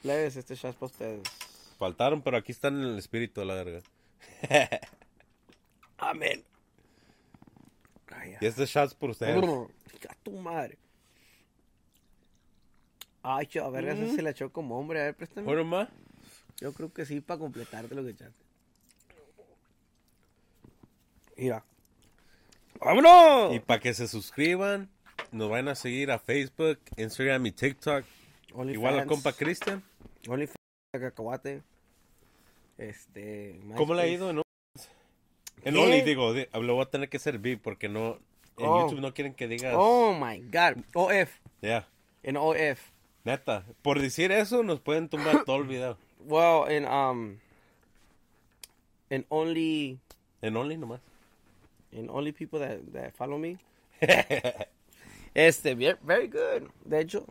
[0.02, 1.22] Leves, este shot es para ustedes.
[1.78, 3.80] Faltaron, pero aquí están en el espíritu, la verga.
[5.98, 6.42] Amén.
[8.08, 9.36] Ay, Y este shot es por ustedes.
[9.36, 9.68] Brr,
[10.22, 10.78] tu madre.
[13.28, 15.00] Ay, a verga, esa se la echó como hombre.
[15.00, 15.50] A ver, préstame.
[15.50, 15.88] ¿Uno más?
[16.60, 18.44] Yo creo que sí, para completarte lo que echaste.
[21.36, 21.64] Mira.
[22.80, 23.54] ¡Vámonos!
[23.54, 24.88] Y para que se suscriban,
[25.32, 28.04] nos vayan a seguir a Facebook, Instagram y TikTok.
[28.68, 29.82] Igual al compa Cristian.
[30.28, 30.56] OnlyFans,
[30.92, 31.62] cacahuate.
[32.78, 33.60] Este.
[33.76, 34.42] ¿Cómo le ha ido en
[35.64, 35.76] En.
[35.76, 38.18] Only, digo, di- lo voy a tener que servir porque no...
[38.58, 38.82] En Oh.
[38.84, 39.74] YouTube no quieren que digas...
[39.76, 40.82] Oh my god.
[40.94, 41.30] OF.
[41.60, 41.86] Ya,
[42.22, 42.80] En OF.
[43.26, 43.64] Neta.
[43.82, 45.98] Por decir eso, nos pueden tumbar todo el video.
[46.28, 47.38] Well, en um.
[49.10, 50.00] En Only.
[50.42, 51.00] En Only nomás.
[51.92, 53.58] And only people that, that follow me.
[55.34, 56.70] Este, very good.
[56.86, 57.26] De hecho,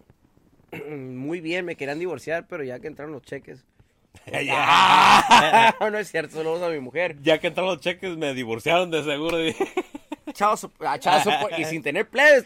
[0.87, 1.65] muy bien.
[1.65, 3.65] Me querían divorciar, pero ya que entraron los cheques.
[4.31, 5.75] ya.
[5.91, 7.17] no es cierto, saludos a mi mujer.
[7.21, 9.37] ya que entraron los cheques, me divorciaron de seguro.
[10.33, 12.45] Chao, ah, chao, so- y sin tener plebes.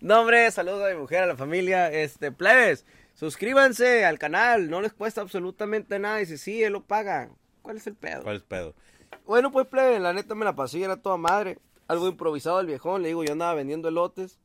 [0.00, 1.90] No, hombre, saludos a mi mujer, a la familia.
[1.90, 4.70] Este, plebes, suscríbanse al canal.
[4.70, 6.20] No les cuesta absolutamente nada.
[6.22, 7.30] Y si sí, él lo paga.
[7.62, 8.22] ¿Cuál es el pedo?
[8.22, 8.74] ¿Cuál es pedo?
[9.26, 11.58] Bueno, pues, plebe, la neta me la pasé, era toda madre.
[11.88, 14.38] Algo improvisado el viejón, le digo, yo andaba vendiendo elotes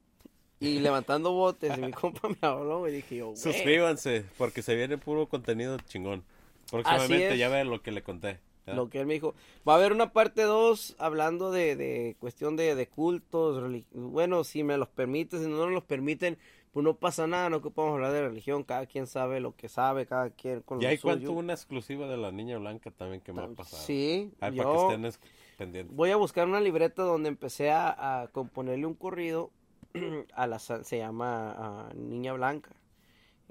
[0.59, 1.77] y levantando botes.
[1.77, 3.35] Y mi compa me habló y dije yo.
[3.35, 6.23] Suscríbanse, porque se viene puro contenido chingón.
[6.69, 8.39] Próximamente ya ven lo que le conté.
[8.73, 9.35] Lo que él me dijo.
[9.67, 13.63] Va a haber una parte 2 hablando de, de cuestión de, de cultos.
[13.91, 16.37] Bueno, si me los permiten, si no nos los permiten,
[16.71, 18.63] pues no pasa nada, no ocupamos hablar de religión.
[18.63, 21.01] Cada quien sabe lo que sabe, cada quien con Y suyo.
[21.01, 23.81] cuento una exclusiva de la niña blanca también que me ha pasado.
[23.83, 25.19] Sí, yo para que estén es-
[25.57, 25.95] pendientes.
[25.95, 29.51] voy a buscar una libreta donde empecé a, a componerle un corrido
[30.33, 32.71] a la se llama Niña Blanca.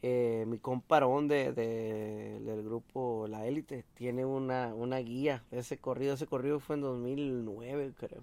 [0.06, 5.78] Eh, mi comparón de, de- del grupo La Élite tiene una, una guía de ese
[5.78, 6.12] corrido.
[6.12, 8.22] Ese corrido fue en 2009, creo.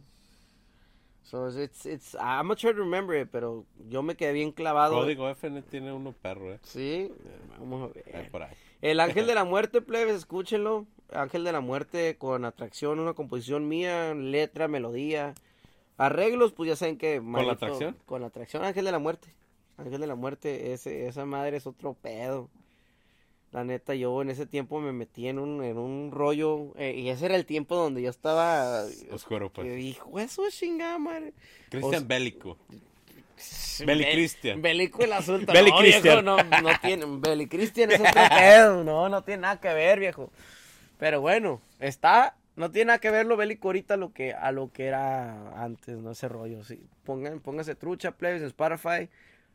[1.24, 4.94] So it's, it's, I'm gonna try to remember it, pero yo me quedé bien clavado.
[5.00, 6.60] Código FN tiene uno perro, eh.
[6.62, 7.12] Sí,
[7.60, 8.16] vamos a ver.
[8.16, 8.54] Ahí por ahí.
[8.82, 10.86] El Ángel de la Muerte, plebes, escúchenlo.
[11.12, 15.34] Ángel de la Muerte con atracción, una composición mía, letra, melodía.
[15.98, 17.20] Arreglos, pues ya saben que...
[17.22, 17.98] la atracción?
[18.06, 19.34] Con la atracción, Ángel de la Muerte.
[19.82, 22.50] Ángel de la Muerte, ese, esa madre es otro pedo.
[23.52, 27.10] La neta, yo en ese tiempo me metí en un, en un rollo, eh, y
[27.10, 28.86] ese era el tiempo donde yo estaba...
[29.12, 29.68] Oscuro, pues.
[29.68, 31.34] Yo dijo, eso es chingada, madre.
[31.70, 32.58] Cristian Os- Bélico.
[33.86, 34.62] Beli Bel- Cristian.
[34.62, 35.46] Belico el azul.
[35.46, 36.24] Beli no, viejo, Cristian.
[36.26, 37.06] no, no tiene.
[37.20, 38.84] Beli Cristian es otro pedo.
[38.84, 40.32] No, no tiene nada que ver, viejo.
[41.00, 42.36] Pero bueno, está.
[42.56, 45.62] No tiene nada que ver lo bélico ahorita a lo que, a lo que era
[45.64, 46.12] antes, ¿no?
[46.12, 46.80] Ese rollo, sí.
[47.04, 49.10] Pongan, póngase trucha, plebes, en Spotify.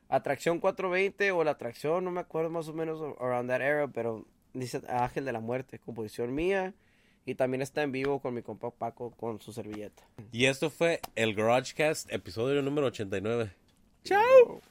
[0.08, 4.24] Atracción 420 o la atracción, no me acuerdo más o menos around that era, pero
[4.54, 6.74] dice Ángel de la Muerte, composición mía.
[7.28, 10.04] Y también está en vivo con mi compa Paco con su servilleta.
[10.30, 13.50] Y esto fue el GarageCast, episodio número 89.
[14.04, 14.62] ¡Chao!